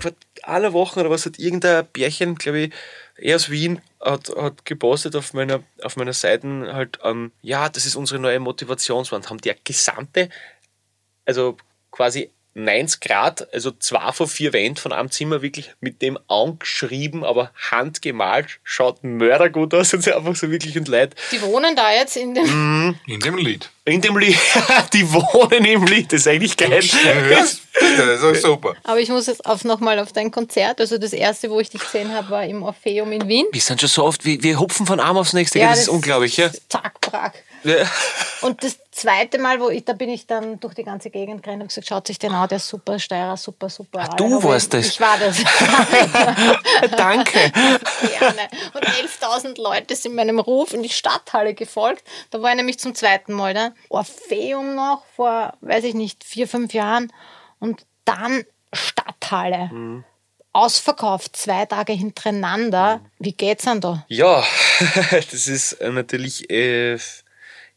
Vor 0.00 0.12
einer 0.42 0.72
Woche 0.72 1.00
oder 1.00 1.10
was 1.10 1.26
hat 1.26 1.38
irgendein 1.38 1.86
Bärchen, 1.92 2.36
glaube 2.36 2.58
ich, 2.60 2.72
eher 3.16 3.36
aus 3.36 3.50
Wien, 3.50 3.80
hat, 4.00 4.30
hat 4.36 4.64
gepostet 4.64 5.14
auf 5.16 5.34
meiner, 5.34 5.62
auf 5.82 5.96
meiner 5.96 6.12
Seite 6.12 6.72
halt, 6.72 6.98
ähm, 7.04 7.32
ja, 7.42 7.68
das 7.68 7.86
ist 7.86 7.96
unsere 7.96 8.20
neue 8.20 8.40
Motivationswand. 8.40 9.28
Haben 9.28 9.40
der 9.40 9.56
gesamte, 9.64 10.30
also 11.26 11.56
quasi 11.90 12.30
90 12.54 13.00
Grad, 13.00 13.52
also 13.54 13.70
zwei 13.70 14.10
von 14.12 14.26
vier 14.26 14.52
Wänden 14.52 14.76
von 14.76 14.92
einem 14.92 15.10
Zimmer 15.10 15.40
wirklich 15.40 15.70
mit 15.80 16.02
dem 16.02 16.18
angeschrieben, 16.26 17.22
aber 17.22 17.52
handgemalt, 17.70 18.58
schaut 18.64 19.04
mördergut 19.04 19.72
aus 19.72 19.94
und 19.94 20.06
einfach 20.12 20.34
so 20.34 20.50
wirklich 20.50 20.76
und 20.76 20.88
leid. 20.88 21.14
Die 21.30 21.40
wohnen 21.42 21.76
da 21.76 21.92
jetzt 21.92 22.16
in 22.16 22.34
dem. 22.34 22.44
Mhm. 22.44 22.98
In 23.06 23.20
dem 23.20 23.36
Lied. 23.36 23.70
In 23.84 24.00
dem 24.00 24.18
Lied, 24.18 24.38
die 24.92 25.12
wohnen 25.12 25.64
im 25.64 25.84
Lied, 25.84 26.12
das 26.12 26.22
ist 26.22 26.28
eigentlich 26.28 26.56
geil. 26.56 26.80
Das 27.96 28.22
ist 28.22 28.42
super. 28.42 28.74
Aber 28.84 29.00
ich 29.00 29.08
muss 29.08 29.26
jetzt 29.26 29.44
auf 29.46 29.64
nochmal 29.64 29.98
auf 29.98 30.12
dein 30.12 30.30
Konzert. 30.30 30.80
Also 30.80 30.98
das 30.98 31.12
erste, 31.12 31.50
wo 31.50 31.60
ich 31.60 31.70
dich 31.70 31.80
gesehen 31.80 32.14
habe, 32.14 32.30
war 32.30 32.44
im 32.44 32.62
Orpheum 32.62 33.12
in 33.12 33.28
Wien. 33.28 33.46
Wir 33.52 33.60
sind 33.60 33.80
schon 33.80 33.88
so 33.88 34.04
oft, 34.04 34.24
wir, 34.24 34.42
wir 34.42 34.58
hupfen 34.58 34.86
von 34.86 35.00
einem 35.00 35.16
aufs 35.16 35.32
nächste, 35.32 35.58
gell? 35.58 35.68
das, 35.68 35.80
ist 35.80 35.88
unglaublich, 35.88 36.36
ja. 36.36 36.50
Zack, 36.68 37.00
brack. 37.00 37.44
Ja. 37.62 37.84
Und 38.40 38.64
das 38.64 38.78
zweite 38.90 39.38
Mal, 39.38 39.60
wo 39.60 39.68
ich, 39.68 39.84
da 39.84 39.92
bin 39.92 40.08
ich 40.08 40.26
dann 40.26 40.58
durch 40.60 40.74
die 40.74 40.84
ganze 40.84 41.10
Gegend 41.10 41.42
gerannt 41.42 41.62
und 41.62 41.68
gesagt, 41.68 41.86
schaut 41.86 42.06
sich 42.06 42.18
den 42.18 42.32
an, 42.32 42.48
der 42.48 42.56
ist 42.56 42.68
super 42.68 42.98
Steirer, 42.98 43.36
super, 43.36 43.68
super. 43.68 44.08
du 44.16 44.36
Aber 44.36 44.44
warst 44.44 44.72
das? 44.72 44.86
Ich 44.86 45.00
war 45.00 45.18
das. 45.18 45.38
Danke. 46.96 47.52
Gerne. 47.52 48.48
Und 48.74 48.84
11.000 48.84 49.60
Leute 49.60 49.94
sind 49.94 50.14
meinem 50.14 50.38
Ruf 50.38 50.72
in 50.72 50.82
die 50.82 50.88
Stadthalle 50.88 51.54
gefolgt. 51.54 52.02
Da 52.30 52.40
war 52.40 52.50
ich 52.50 52.56
nämlich 52.56 52.78
zum 52.78 52.94
zweiten 52.94 53.34
Mal. 53.34 53.52
Ne? 53.52 53.74
Orpheum 53.90 54.74
noch 54.74 55.02
vor, 55.16 55.54
weiß 55.60 55.84
ich 55.84 55.94
nicht, 55.94 56.24
vier, 56.24 56.48
fünf 56.48 56.72
Jahren. 56.72 57.12
Und 57.60 57.86
dann 58.04 58.44
Stadthalle. 58.72 59.70
Mhm. 59.72 60.04
Ausverkauft, 60.52 61.36
zwei 61.36 61.64
Tage 61.66 61.92
hintereinander. 61.92 63.00
Wie 63.20 63.32
geht's 63.32 63.64
denn 63.64 63.80
da? 63.80 64.04
Ja, 64.08 64.42
das 65.12 65.46
ist 65.46 65.80
natürlich 65.80 66.50
äh, 66.50 66.98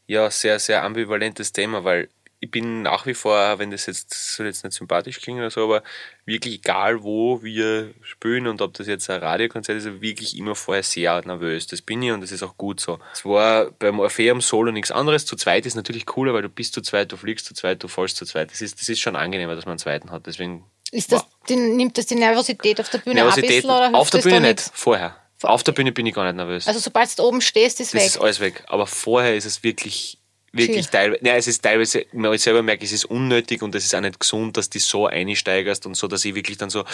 ja 0.08 0.32
sehr, 0.32 0.58
sehr 0.58 0.84
ambivalentes 0.84 1.52
Thema, 1.52 1.84
weil 1.84 2.10
ich 2.44 2.52
bin 2.52 2.82
nach 2.82 3.06
wie 3.06 3.14
vor, 3.14 3.58
wenn 3.58 3.72
das 3.72 3.86
jetzt 3.86 4.36
soll 4.36 4.48
jetzt 4.48 4.66
nicht 4.66 4.74
sympathisch 4.74 5.22
klingen 5.22 5.40
oder 5.40 5.50
so, 5.50 5.64
aber 5.64 5.82
wirklich 6.26 6.56
egal 6.56 7.02
wo 7.02 7.42
wir 7.42 7.94
spielen 8.02 8.48
und 8.48 8.62
ob 8.62 8.74
das 8.74 8.86
jetzt 8.86 9.10
ein 9.10 9.22
Radiokonzert 9.22 9.78
ist, 9.78 10.02
wirklich 10.02 10.38
immer 10.38 10.54
vorher 10.54 10.84
sehr 10.84 11.26
nervös. 11.26 11.68
Das 11.68 11.82
bin 11.82 12.02
ich 12.04 12.12
und 12.12 12.20
das 12.20 12.34
ist 12.34 12.44
auch 12.44 12.58
gut 12.58 12.82
so. 12.82 13.00
Es 13.14 13.24
war 13.24 13.72
beim 13.72 13.98
Orpheum 14.02 14.42
Solo 14.42 14.74
nichts 14.74 14.92
anderes. 14.92 15.26
Zu 15.26 15.38
zweit 15.38 15.66
ist 15.66 15.76
natürlich 15.76 16.06
cooler, 16.06 16.34
weil 16.34 16.42
du 16.42 16.50
bist 16.50 16.74
zu 16.74 16.82
zweit, 16.82 17.14
du 17.14 17.16
fliegst 17.16 17.46
zu 17.46 17.54
zweit, 17.54 17.82
du 17.82 17.88
fällst 17.88 18.18
zu 18.18 18.26
zweit. 18.26 18.52
Das 18.52 18.62
ist, 18.62 18.78
das 18.82 18.90
ist 18.90 19.00
schon 19.00 19.16
angenehmer, 19.16 19.56
dass 19.56 19.64
man 19.64 19.74
einen 19.74 19.80
zweiten 19.80 20.12
hat. 20.12 20.26
Deswegen 20.28 20.66
Ist 20.92 21.14
das, 21.14 21.26
die, 21.48 21.56
nimmt 21.56 21.98
das 21.98 22.08
die 22.08 22.16
Nervosität 22.16 22.82
auf 22.82 22.90
der 22.90 22.98
Bühne 22.98 23.22
ein 23.22 23.26
Nervosität 23.28 23.50
bisschen 23.50 23.70
oder 23.70 23.96
auf 23.96 24.10
der 24.10 24.18
Bühne 24.18 24.42
nicht? 24.42 24.58
nicht, 24.58 24.72
vorher. 24.74 25.16
Auf 25.44 25.64
der 25.64 25.72
Bühne 25.72 25.94
bin 25.94 26.06
ich 26.06 26.14
gar 26.14 26.26
nicht 26.26 26.36
nervös. 26.36 26.68
Also 26.68 26.82
sobald 26.82 27.18
du 27.18 27.24
oben 27.24 27.40
stehst, 27.40 27.80
ist 27.80 27.94
Das 27.94 28.02
weg. 28.02 28.08
ist 28.08 28.18
alles 28.18 28.40
weg. 28.42 28.64
Aber 28.68 28.86
vorher 28.86 29.36
ist 29.38 29.46
es 29.46 29.64
wirklich, 29.64 30.18
wirklich 30.54 30.88
teilweise, 30.88 31.26
ja, 31.26 31.36
es 31.36 31.48
ist 31.48 31.64
teilweise, 31.64 32.06
man 32.14 32.38
selber 32.38 32.62
merkt, 32.62 32.84
es 32.84 32.92
ist 32.92 33.06
unnötig 33.06 33.62
und 33.62 33.76
es 33.76 33.86
ist 33.86 33.96
auch 33.96 34.02
nicht 34.02 34.20
gesund, 34.20 34.56
dass 34.56 34.70
du 34.70 34.80
so 34.80 35.08
einsteigerst 35.08 35.86
und 35.86 35.96
so, 35.96 36.08
dass 36.08 36.24
ich 36.24 36.36
wirklich 36.36 36.58
dann 36.58 36.70
so 36.70 36.86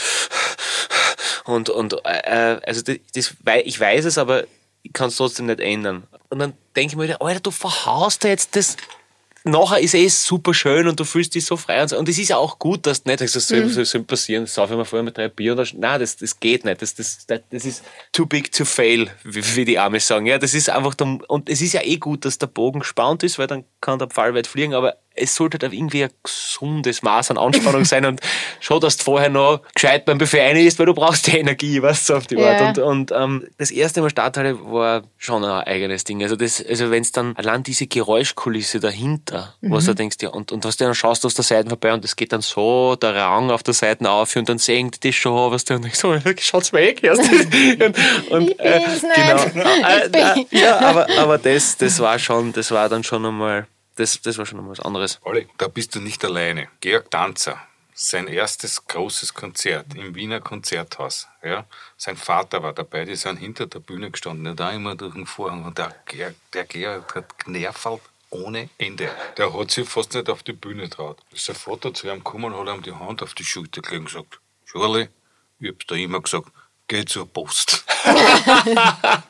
und, 1.46 1.70
und, 1.70 1.94
äh, 2.06 2.60
also 2.66 2.82
das, 2.82 2.98
das, 3.14 3.36
ich 3.64 3.80
weiß 3.80 4.06
es, 4.06 4.18
aber 4.18 4.46
ich 4.84 4.94
kann 4.94 5.10
es 5.10 5.18
trotzdem 5.18 5.48
nicht 5.48 5.60
ändern. 5.60 6.04
Und 6.30 6.40
dann 6.40 6.54
denke 6.76 6.94
ich 6.94 6.96
mir 6.96 7.04
wieder, 7.04 7.22
Alter, 7.22 7.40
du 7.40 7.52
verhaust 7.52 8.24
da 8.24 8.28
jetzt 8.28 8.56
das, 8.56 8.78
nachher 9.50 9.80
ist 9.80 9.94
eh 9.94 10.08
super 10.08 10.54
schön 10.54 10.88
und 10.88 11.00
du 11.00 11.04
fühlst 11.04 11.36
dich 11.36 11.46
so 11.46 11.58
frei 11.58 11.82
und 11.82 11.88
so. 11.90 11.98
Und 11.98 12.08
es 12.10 12.18
ist 12.18 12.30
ja 12.30 12.38
auch 12.38 12.60
gut, 12.60 12.86
dass 12.86 13.04
du 13.04 13.10
nicht 13.10 13.20
sagst, 13.20 13.36
das 13.36 13.48
soll, 13.48 13.66
Mhm. 13.66 13.70
soll, 13.70 13.86
soll 13.86 14.04
passieren, 14.04 14.46
sauf 14.46 14.70
ich 14.72 14.78
mir 14.78 14.86
vorher 14.86 15.04
mit 15.04 15.18
drei 15.18 15.28
Bier 15.28 15.54
oder 15.54 15.66
nein, 15.76 16.00
das, 16.00 16.16
das 16.18 16.40
geht 16.40 16.66
nicht. 16.66 16.82
Das, 16.82 16.96
das, 16.96 17.26
das, 17.28 17.42
das 17.50 17.66
ist 17.66 17.84
too 18.12 18.26
big 18.26 18.52
to 18.52 18.66
fail, 18.66 19.10
wie, 19.24 19.44
wie 19.56 19.66
die 19.66 19.80
Amis 19.80 20.08
sagen. 20.08 20.26
Ja, 20.26 20.38
das 20.38 20.54
ist 20.54 20.70
einfach, 20.70 20.94
der, 20.96 21.20
und 21.28 21.50
es 21.50 21.62
ist 21.62 21.74
ja 21.74 21.82
eh 21.84 21.98
gut, 21.98 22.26
dass 22.26 22.38
der 22.38 22.48
Bogen 22.48 22.80
gespannt 22.80 23.24
ist, 23.24 23.38
weil 23.40 23.48
dann 23.48 23.66
kann 23.82 24.00
der 24.00 24.08
Pfeil 24.08 24.34
weit 24.34 24.48
fliegen, 24.48 24.74
aber 24.74 24.96
es 25.20 25.36
sollte 25.36 25.58
halt 25.62 25.74
irgendwie 25.74 26.04
ein 26.06 26.12
gesundes 26.24 27.02
Maß 27.02 27.32
an 27.32 27.38
Anspannung 27.38 27.86
sein 27.86 28.06
und 28.06 28.22
schon, 28.60 28.80
dass 28.80 28.98
du 28.98 29.04
vorher 29.04 29.30
noch 29.30 29.62
gescheit 29.74 30.06
beim 30.06 30.18
Buffet 30.18 30.42
rein 30.42 30.58
isst, 30.58 30.80
weil 30.80 30.86
du 30.86 30.94
brauchst 30.94 31.28
die 31.28 31.38
Energie, 31.38 31.82
weißt 31.82 32.10
du, 32.10 32.16
auf 32.16 32.28
die 32.28 32.36
Ja. 32.36 32.58
Art. 32.58 32.78
Und, 32.78 33.12
und 33.12 33.12
ähm, 33.12 33.48
das 33.58 33.72
erste 33.72 34.02
Mal 34.02 34.10
Stadthalle 34.10 34.60
war 34.72 35.04
schon 35.18 35.44
ein 35.44 35.64
eigenes 35.68 36.04
Ding. 36.04 36.22
Also, 36.24 36.36
das, 36.36 36.64
also 36.66 36.92
wenn 36.92 37.02
es 37.02 37.12
dann 37.12 37.36
allein 37.36 37.64
diese 37.64 37.88
Geräuschkulisse 37.88 38.80
dahinter, 38.80 39.56
was 39.62 39.86
du 39.86 39.94
denkst, 39.94 40.18
ja, 40.22 40.30
und, 40.30 40.52
und 40.52 40.64
was 40.64 40.78
du 40.78 40.86
dann 40.86 40.96
schaust 40.96 41.26
aus 41.26 41.34
der 41.34 41.44
Seite 41.44 41.70
vorbei 41.70 41.94
und 41.94 42.04
es 42.06 42.16
geht 42.16 42.34
dann 42.34 42.42
so 42.42 42.96
der 42.96 43.16
Rang 43.16 43.52
auf 43.52 43.64
der 43.64 43.74
Seite 43.74 44.10
auf 44.10 44.36
und 44.36 44.48
dann 44.50 44.58
die 44.58 45.10
das 45.10 45.16
schon, 45.16 45.52
was 45.52 45.66
du 45.66 45.76
und 45.76 45.84
denkst, 45.84 46.00
so, 46.00 46.16
schaut's 46.40 46.74
weg 46.74 47.04
erst. 47.04 47.22
und, 47.32 47.96
und, 48.32 48.50
Ich 48.50 48.58
bin's 48.58 49.04
nicht. 49.04 49.54
Genau. 49.54 49.66
Ich 49.66 50.16
Äh, 50.16 50.42
äh, 50.42 50.46
ja, 50.52 50.80
aber, 50.90 51.08
aber 51.18 51.38
das, 51.38 51.78
das 51.78 52.00
war 52.00 52.20
schon, 52.20 52.54
das 52.54 52.72
war 52.72 52.90
dann 52.90 53.04
schon 53.04 53.26
einmal, 53.26 53.68
das, 54.00 54.22
das 54.22 54.38
war 54.38 54.46
schon 54.46 54.60
einmal 54.60 54.72
was 54.78 54.86
anderes. 54.86 55.20
Olli, 55.24 55.48
da 55.58 55.68
bist 55.68 55.94
du 55.96 56.00
nicht 56.00 56.24
alleine. 56.24 56.70
Georg 56.80 57.12
Danzer, 57.12 57.62
sein 57.94 58.28
erstes 58.28 58.86
großes 58.88 59.34
Konzert 59.34 59.94
im 59.96 60.16
Wiener 60.16 60.40
Konzerthaus. 60.40 61.28
Ja? 61.44 61.66
Sein 61.98 62.16
Vater 62.16 62.64
war 62.64 62.74
dabei, 62.74 63.06
die 63.06 63.16
sind 63.16 63.38
hinter 63.38 63.68
der 63.68 63.80
Bühne 63.80 64.10
gestanden, 64.10 64.56
da 64.56 64.72
immer 64.72 64.96
durch 64.96 65.14
den 65.14 65.26
Vorhang. 65.26 65.66
Und 65.66 65.78
der, 65.78 65.94
Georg- 66.06 66.36
der 66.54 66.66
Georg 66.66 67.14
hat 67.16 67.38
genervt 67.40 68.02
ohne 68.32 68.70
Ende. 68.78 69.10
Der 69.38 69.54
hat 69.54 69.72
sich 69.72 69.90
fast 69.90 70.14
nicht 70.14 70.30
auf 70.30 70.44
die 70.44 70.54
Bühne 70.54 70.90
traut. 70.90 71.18
Sein 71.34 71.56
Vater 71.56 71.94
zu 71.94 72.08
ihm 72.08 72.24
gekommen 72.24 72.56
hat 72.56 72.68
ihm 72.74 72.84
die 72.84 72.94
Hand 72.94 73.24
auf 73.24 73.34
die 73.34 73.44
Schulter 73.44 73.82
gelegt 73.82 74.00
und 74.02 74.06
gesagt, 74.06 74.40
Charlie, 74.66 75.08
ich 75.60 75.70
hab's 75.70 75.86
da 75.88 75.96
immer 75.96 76.22
gesagt, 76.22 76.50
geh 76.90 77.06
zur 77.06 77.32
Post. 77.32 77.86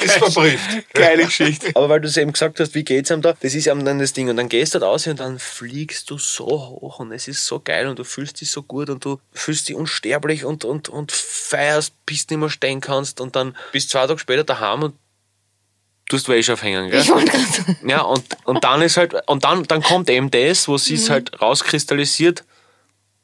ist 0.00 0.12
verbrieft. 0.14 0.92
Geile 0.94 1.24
Geschichte. 1.24 1.70
Aber 1.74 1.88
weil 1.88 2.00
du 2.00 2.08
es 2.08 2.16
eben 2.16 2.32
gesagt 2.32 2.58
hast, 2.60 2.74
wie 2.74 2.84
geht's 2.84 3.10
einem 3.12 3.22
da? 3.22 3.34
Das 3.40 3.54
ist 3.54 3.68
einem 3.68 3.84
dann 3.84 3.98
das 3.98 4.12
Ding. 4.12 4.28
Und 4.28 4.36
dann 4.36 4.48
gehst 4.48 4.74
du 4.74 4.78
da 4.80 4.86
raus 4.86 5.06
und 5.06 5.20
dann 5.20 5.38
fliegst 5.38 6.10
du 6.10 6.18
so 6.18 6.46
hoch 6.46 6.98
und 6.98 7.12
es 7.12 7.28
ist 7.28 7.46
so 7.46 7.60
geil 7.60 7.86
und 7.86 7.98
du 7.98 8.04
fühlst 8.04 8.40
dich 8.40 8.50
so 8.50 8.62
gut 8.62 8.90
und 8.90 9.04
du 9.04 9.20
fühlst 9.32 9.68
dich 9.68 9.76
unsterblich 9.76 10.44
und, 10.44 10.64
und, 10.64 10.88
und 10.88 11.12
feierst, 11.12 11.94
bis 12.04 12.26
du 12.26 12.34
nicht 12.34 12.40
mehr 12.40 12.50
stehen 12.50 12.80
kannst 12.80 13.20
und 13.20 13.36
dann 13.36 13.56
bist 13.72 13.90
zwei 13.90 14.06
Tage 14.06 14.18
später 14.18 14.44
daheim 14.44 14.82
und 14.82 14.94
tust 16.08 16.28
Wäsche 16.28 16.54
aufhängen, 16.54 16.90
gell? 16.90 17.00
Ich 17.00 17.10
wollte 17.10 17.30
gerade 17.30 17.44
sagen. 17.44 17.88
Ja, 17.88 18.02
und, 18.02 18.24
und 18.44 18.64
dann 18.64 18.82
ist 18.82 18.96
halt, 18.96 19.14
und 19.28 19.44
dann, 19.44 19.62
dann 19.64 19.82
kommt 19.82 20.10
eben 20.10 20.30
das, 20.30 20.68
wo 20.68 20.76
sie 20.76 20.94
es 20.94 21.08
Mhm. 21.08 21.12
halt 21.12 21.40
rauskristallisiert, 21.40 22.44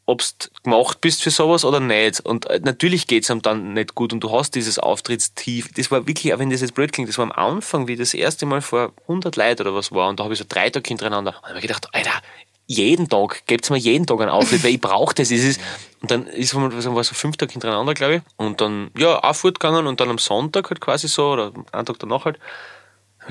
ob 0.08 0.22
du 0.22 0.48
gemacht 0.62 1.02
bist 1.02 1.22
für 1.22 1.30
sowas 1.30 1.66
oder 1.66 1.80
nicht. 1.80 2.20
Und 2.20 2.46
äh, 2.46 2.60
natürlich 2.64 3.06
geht's 3.06 3.30
einem 3.30 3.42
dann 3.42 3.74
nicht 3.74 3.94
gut 3.94 4.14
und 4.14 4.20
du 4.20 4.32
hast 4.32 4.54
dieses 4.54 4.78
Auftrittstief. 4.78 5.70
Das 5.74 5.90
war 5.90 6.06
wirklich, 6.06 6.32
auch 6.32 6.38
wenn 6.38 6.48
das 6.48 6.62
jetzt 6.62 6.74
blöd 6.74 6.92
klingt, 6.92 7.10
das 7.10 7.18
war 7.18 7.24
am 7.24 7.32
Anfang, 7.32 7.88
wie 7.88 7.96
das 7.96 8.14
erste 8.14 8.46
Mal 8.46 8.62
vor 8.62 8.92
100 9.02 9.36
Leuten 9.36 9.62
oder 9.62 9.74
was 9.74 9.92
war. 9.92 10.08
Und 10.08 10.18
da 10.18 10.24
habe 10.24 10.32
ich 10.32 10.38
so 10.38 10.46
drei 10.48 10.70
Tage 10.70 10.88
hintereinander. 10.88 11.34
Und 11.46 11.56
ich 11.56 11.60
gedacht, 11.60 11.88
Alter, 11.92 12.22
jeden 12.66 13.10
Tag, 13.10 13.42
gebt's 13.46 13.68
mir 13.68 13.76
jeden 13.76 14.06
Tag 14.06 14.22
einen 14.22 14.30
Auftritt, 14.30 14.64
weil 14.64 14.70
ich 14.70 14.80
brauche 14.80 15.14
das. 15.14 15.30
Es 15.30 15.44
ist, 15.44 15.60
und 16.00 16.10
dann 16.10 16.26
ist 16.26 16.54
man, 16.54 16.70
so 16.70 17.14
fünf 17.14 17.36
Tage 17.36 17.52
hintereinander, 17.52 17.92
glaube 17.92 18.14
ich. 18.16 18.22
Und 18.38 18.62
dann, 18.62 18.90
ja, 18.96 19.22
auch 19.22 19.36
fortgegangen 19.36 19.86
und 19.86 20.00
dann 20.00 20.08
am 20.08 20.18
Sonntag 20.18 20.70
halt 20.70 20.80
quasi 20.80 21.06
so, 21.06 21.32
oder 21.32 21.52
einen 21.72 21.84
Tag 21.84 21.98
danach 21.98 22.24
halt, 22.24 22.38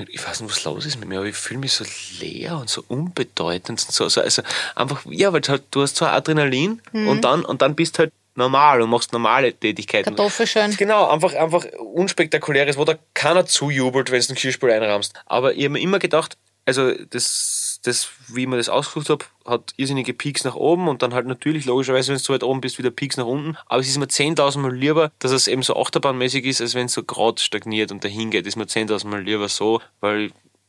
ich 0.06 0.26
weiß 0.26 0.40
nicht, 0.40 0.50
was 0.50 0.64
los 0.64 0.86
ist 0.86 0.98
mit 0.98 1.08
mir, 1.08 1.18
aber 1.18 1.26
ich 1.26 1.36
fühle 1.36 1.60
mich 1.60 1.72
so 1.72 1.84
leer 2.20 2.58
und 2.58 2.70
so 2.70 2.84
unbedeutend. 2.88 3.80
Und 3.80 3.92
so, 3.92 4.04
also, 4.04 4.20
also 4.20 4.42
einfach, 4.74 5.04
ja, 5.08 5.32
weil 5.32 5.40
du 5.40 5.50
halt, 5.50 5.64
du 5.70 5.82
hast 5.82 5.96
so 5.96 6.06
Adrenalin 6.06 6.80
und 6.92 7.22
dann, 7.22 7.44
und 7.44 7.62
dann 7.62 7.74
bist 7.74 7.98
halt 7.98 8.12
normal 8.38 8.80
und 8.80 8.88
machst 8.88 9.12
normale 9.12 9.52
Tätigkeiten. 9.52 10.14
Kartoffelschön. 10.14 10.76
Genau, 10.76 11.08
einfach, 11.08 11.34
einfach 11.34 11.64
unspektakuläres, 11.78 12.78
wo 12.78 12.84
da 12.84 12.94
keiner 13.12 13.44
zujubelt, 13.44 14.10
wenn 14.10 14.22
du 14.22 14.32
ein 14.32 14.36
Kirschspiel 14.36 14.70
einrahmst. 14.70 15.12
Aber 15.26 15.54
ich 15.54 15.64
habe 15.64 15.70
mir 15.70 15.80
immer 15.80 15.98
gedacht, 15.98 16.38
also 16.64 16.92
das, 17.10 17.67
das, 17.82 18.08
wie 18.28 18.42
ich 18.42 18.48
mir 18.48 18.56
das 18.56 18.68
ausgesucht 18.68 19.10
habe, 19.10 19.24
hat 19.44 19.72
irrsinnige 19.76 20.12
Peaks 20.14 20.44
nach 20.44 20.54
oben 20.54 20.88
und 20.88 21.02
dann 21.02 21.14
halt 21.14 21.26
natürlich 21.26 21.64
logischerweise, 21.64 22.08
wenn 22.08 22.18
du 22.18 22.22
so 22.22 22.32
weit 22.32 22.42
oben 22.42 22.60
bist, 22.60 22.78
wieder 22.78 22.90
Peaks 22.90 23.16
nach 23.16 23.26
unten. 23.26 23.56
Aber 23.66 23.80
es 23.80 23.88
ist 23.88 23.98
mir 23.98 24.06
10.000 24.06 24.58
Mal 24.58 24.74
lieber, 24.74 25.10
dass 25.18 25.32
es 25.32 25.48
eben 25.48 25.62
so 25.62 25.76
achterbahnmäßig 25.76 26.44
ist, 26.44 26.60
als 26.60 26.74
wenn 26.74 26.86
es 26.86 26.92
so 26.92 27.02
gerade 27.02 27.40
stagniert 27.40 27.92
und 27.92 28.04
dahin 28.04 28.30
geht. 28.30 28.46
Ist 28.46 28.56
mir 28.56 28.64
10.000 28.64 29.06
Mal 29.06 29.22
lieber 29.22 29.48
so, 29.48 29.80
weil 30.00 30.26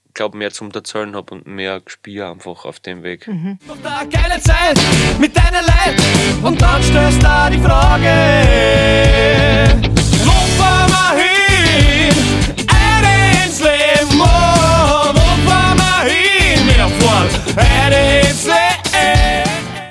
ich 0.09 0.13
glaube, 0.13 0.37
mehr 0.37 0.51
zum 0.51 0.71
Erzählen 0.71 1.15
habe 1.15 1.35
und 1.35 1.47
mehr 1.47 1.79
Gespür 1.81 2.29
einfach 2.31 2.65
auf 2.65 2.79
dem 2.79 3.03
Weg. 3.03 3.29
Doch 3.67 3.77
da 3.83 4.03
geile 4.03 4.41
Zeit 4.41 4.79
mit 5.19 5.35
deiner 5.37 5.61
Leid 5.61 6.01
und 6.43 6.61
dann 6.61 6.81
stellst 6.83 7.21
da 7.23 7.49
die 7.49 7.59
Frage 7.59 8.09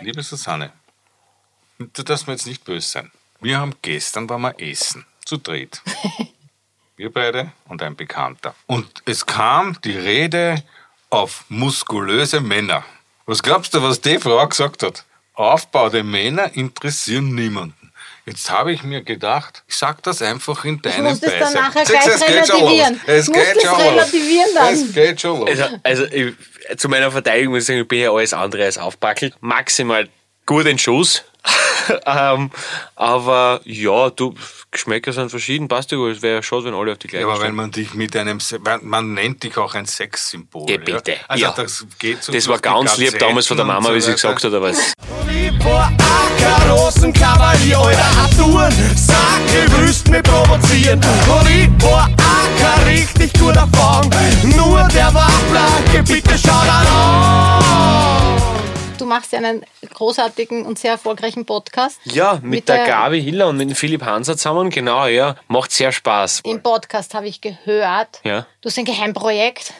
Liebe 0.02 0.22
Susanne, 0.22 0.72
du 1.78 2.02
darfst 2.02 2.26
mir 2.26 2.32
jetzt 2.34 2.46
nicht 2.46 2.64
böse 2.64 2.88
sein. 2.88 3.10
Wir 3.40 3.58
haben 3.58 3.74
gestern 3.82 4.28
waren 4.28 4.42
wir 4.42 4.54
essen, 4.60 5.04
zu 5.24 5.36
dritt. 5.36 5.80
Wir 6.96 7.12
beide 7.12 7.52
und 7.68 7.80
ein 7.80 7.94
Bekannter. 7.94 8.56
Und 8.66 9.02
es 9.04 9.24
kam 9.24 9.80
die 9.84 9.96
Rede 9.96 10.64
auf 11.10 11.44
muskulöse 11.48 12.40
Männer. 12.40 12.84
Was 13.24 13.40
glaubst 13.40 13.72
du, 13.74 13.80
was 13.84 14.00
die 14.00 14.18
Frau 14.18 14.44
gesagt 14.48 14.82
hat? 14.82 15.04
Aufbauende 15.34 16.02
Männer 16.02 16.52
interessieren 16.56 17.36
niemanden. 17.36 17.92
Jetzt 18.26 18.50
habe 18.50 18.72
ich 18.72 18.82
mir 18.82 19.02
gedacht, 19.02 19.62
ich 19.68 19.76
sag 19.76 20.02
das 20.02 20.20
einfach 20.22 20.64
in 20.64 20.82
deinem 20.82 21.04
musst 21.04 21.22
es 21.22 21.30
dann 21.30 21.40
Beisein. 21.40 21.62
nachher 21.62 21.86
Siehst 21.86 22.04
du, 22.06 22.08
gleich 22.08 22.14
es 22.16 22.26
geht 22.26 22.46
schon 22.48 22.60
los. 22.60 22.70
relativieren. 22.72 23.00
Es 23.06 23.26
Du 23.26 23.32
geht 23.32 23.56
es 23.56 23.62
schon 23.62 23.70
los. 23.70 23.80
relativieren 23.92 24.48
dann. 24.56 24.74
Es 24.74 24.92
geht 24.92 25.20
schon 25.20 25.38
los. 25.40 25.48
Also, 25.50 25.64
also 25.84 26.04
ich, 26.06 26.34
zu 26.76 26.88
meiner 26.88 27.10
Verteidigung 27.10 27.54
muss 27.54 27.62
ich 27.62 27.66
sagen, 27.66 27.80
ich 27.80 27.88
bin 27.88 28.00
ja 28.00 28.12
alles 28.12 28.34
andere 28.34 28.64
als 28.64 28.78
aufpackelt. 28.78 29.34
Maximal 29.40 30.08
gut 30.46 30.66
in 30.66 30.78
Schuss. 30.78 31.24
ähm, 32.06 32.50
aber 32.96 33.60
ja, 33.64 34.10
du, 34.10 34.34
Geschmäcker 34.70 35.12
sind 35.12 35.30
verschieden, 35.30 35.66
passt 35.66 35.90
ja 35.92 35.96
gut. 35.96 36.16
Es 36.16 36.22
wäre 36.22 36.36
ja 36.36 36.42
schade, 36.42 36.64
wenn 36.64 36.74
alle 36.74 36.92
auf 36.92 36.98
die 36.98 37.08
gleiche 37.08 37.22
ja, 37.22 37.28
aber 37.28 37.36
stehen. 37.36 37.48
wenn 37.48 37.54
man 37.54 37.70
dich 37.70 37.94
mit 37.94 38.14
einem, 38.16 38.38
man 38.82 39.14
nennt 39.14 39.42
dich 39.42 39.56
auch 39.56 39.74
ein 39.74 39.86
Sexsymbol. 39.86 40.66
Geh 40.66 40.78
bitte. 40.78 41.12
Ja? 41.12 41.18
Also 41.26 41.44
ja. 41.44 41.52
das 41.52 41.86
geht 41.98 42.22
so 42.22 42.32
Das 42.32 42.46
war 42.48 42.58
ganz 42.58 42.98
lieb 42.98 43.18
damals 43.18 43.46
von 43.46 43.56
der 43.56 43.64
Mama, 43.64 43.88
so 43.88 43.94
wie 43.94 44.00
sie 44.00 44.12
gesagt 44.12 44.44
hat, 44.44 44.52
aber 44.52 44.70
es... 44.70 44.92
Karossen, 46.38 47.12
Kavalier, 47.12 47.80
eure 47.80 48.04
Arturen, 48.20 48.72
sag, 48.94 49.40
ihr 49.54 49.78
müsst 49.78 50.08
mich 50.08 50.22
provozieren. 50.22 51.00
Und 51.00 51.50
ich 51.50 51.84
war 51.84 52.08
richtig 52.86 53.32
gut 53.38 53.56
erfahren, 53.56 54.10
nur 54.56 54.86
der 54.88 55.12
war 55.14 55.30
blank, 55.50 56.06
bitte 56.06 56.38
schau 56.38 56.64
da 56.64 56.80
an 56.80 58.57
machst 59.06 59.32
ja 59.32 59.38
einen 59.38 59.64
großartigen 59.94 60.64
und 60.66 60.78
sehr 60.78 60.92
erfolgreichen 60.92 61.44
Podcast. 61.44 61.98
Ja, 62.04 62.34
mit, 62.34 62.44
Mit 62.44 62.68
der, 62.68 62.76
der- 62.78 62.86
Gabi 62.86 63.22
Hiller 63.22 63.48
und 63.48 63.56
mit 63.56 63.68
dem 63.70 63.74
Philipp 63.76 64.02
Hanser 64.04 64.36
zusammen, 64.36 64.70
genau, 64.70 65.06
ja. 65.06 65.36
Macht 65.48 65.72
sehr 65.72 65.92
Spaß. 65.92 66.40
Im 66.44 66.62
Podcast 66.62 67.14
habe 67.14 67.28
ich 67.28 67.40
gehört, 67.40 68.20
Ja. 68.24 68.46
du 68.60 68.68
hast 68.68 68.78
ein 68.78 68.84
Geheimprojekt, 68.84 69.72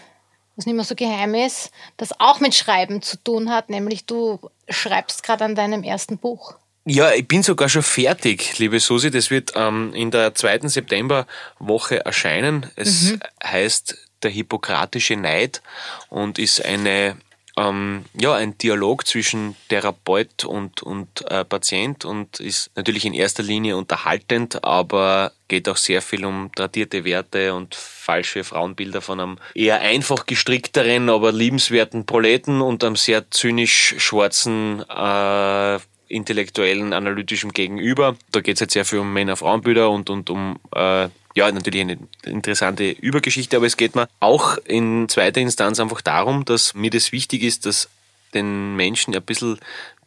was 0.57 0.67
nicht 0.67 0.75
mehr 0.75 0.85
so 0.85 0.95
geheim 0.95 1.35
ist, 1.35 1.71
das 1.97 2.19
auch 2.21 2.41
mit 2.41 2.55
Schreiben 2.55 3.01
zu 3.03 3.17
tun 3.23 3.51
hat, 3.51 3.71
nämlich 3.71 4.07
du 4.07 4.41
schreibst 4.69 5.23
gerade 5.23 5.45
an 5.45 5.55
deinem 5.55 5.83
ersten 5.85 6.19
Buch. 6.19 6.55
Ja, 6.85 7.13
ich 7.13 7.29
bin 7.29 7.43
sogar 7.43 7.69
schon 7.69 7.83
fertig, 7.83 8.59
liebe 8.59 8.81
Susi. 8.81 9.11
Das 9.11 9.31
wird 9.31 9.53
ähm, 9.57 9.93
in 9.95 10.11
der 10.11 10.35
zweiten 10.35 10.71
Septemberwoche 10.71 12.05
erscheinen. 12.05 12.71
Es 12.77 13.13
heißt 13.45 13.97
Der 14.23 14.31
Hippokratische 14.31 15.15
Neid 15.17 15.61
und 16.09 16.39
ist 16.39 16.65
eine 16.65 17.17
ähm, 17.59 18.05
ja, 18.19 18.35
ein 18.35 18.57
Dialog 18.59 19.07
zwischen 19.07 19.57
Therapeut 19.69 20.45
und, 20.45 20.83
und 20.83 21.29
äh, 21.31 21.45
Patient 21.45 22.05
und 22.05 22.39
ist 22.41 22.71
natürlich 22.77 23.05
in 23.05 23.15
erster 23.15 23.43
Linie 23.43 23.77
unterhaltend, 23.77 24.63
aber 24.65 25.33
geht 25.49 25.69
auch 25.69 25.77
sehr 25.77 26.01
viel 26.01 26.25
um 26.25 26.51
tradierte 26.55 27.05
Werte 27.05 27.55
und 27.55 27.75
falsche 27.75 28.45
Frauenbilder 28.45 29.01
von 29.01 29.19
einem 29.19 29.39
eher 29.55 29.81
einfach 29.81 30.27
gestrickteren, 30.27 31.11
aber 31.11 31.33
liebenswerten 31.33 32.07
Proleten 32.07 32.61
und 32.61 32.85
einem 32.85 32.97
sehr 32.97 33.31
zynisch 33.31 33.95
schwarzen 33.99 34.85
äh, 34.89 35.79
intellektuellen, 36.09 36.93
analytischen 36.93 37.53
Gegenüber. 37.53 38.17
Da 38.31 38.41
geht 38.41 38.55
es 38.55 38.61
jetzt 38.61 38.73
sehr 38.75 38.85
viel 38.85 39.01
um 39.01 39.13
Männer-Frauenbilder 39.13 39.91
und, 39.91 40.11
und 40.11 40.31
um, 40.31 40.59
äh, 40.75 41.09
ja, 41.39 41.53
natürlich 41.53 41.83
eine 41.83 41.99
interessante 42.25 42.91
Übergeschichte, 42.91 43.57
aber 43.57 43.67
es 43.67 43.77
geht 43.77 43.95
mir 43.95 44.09
auch 44.19 44.59
in 44.65 45.09
zweiter 45.09 45.41
Instanz 45.41 45.79
einfach 45.79 46.01
darum, 46.01 46.45
dass 46.45 46.75
mir 46.75 46.91
das 46.91 47.13
wichtig 47.13 47.45
ist, 47.45 47.65
dass 47.65 47.89
den 48.35 48.75
Menschen 48.75 49.15
ein 49.15 49.23
bisschen, 49.23 49.59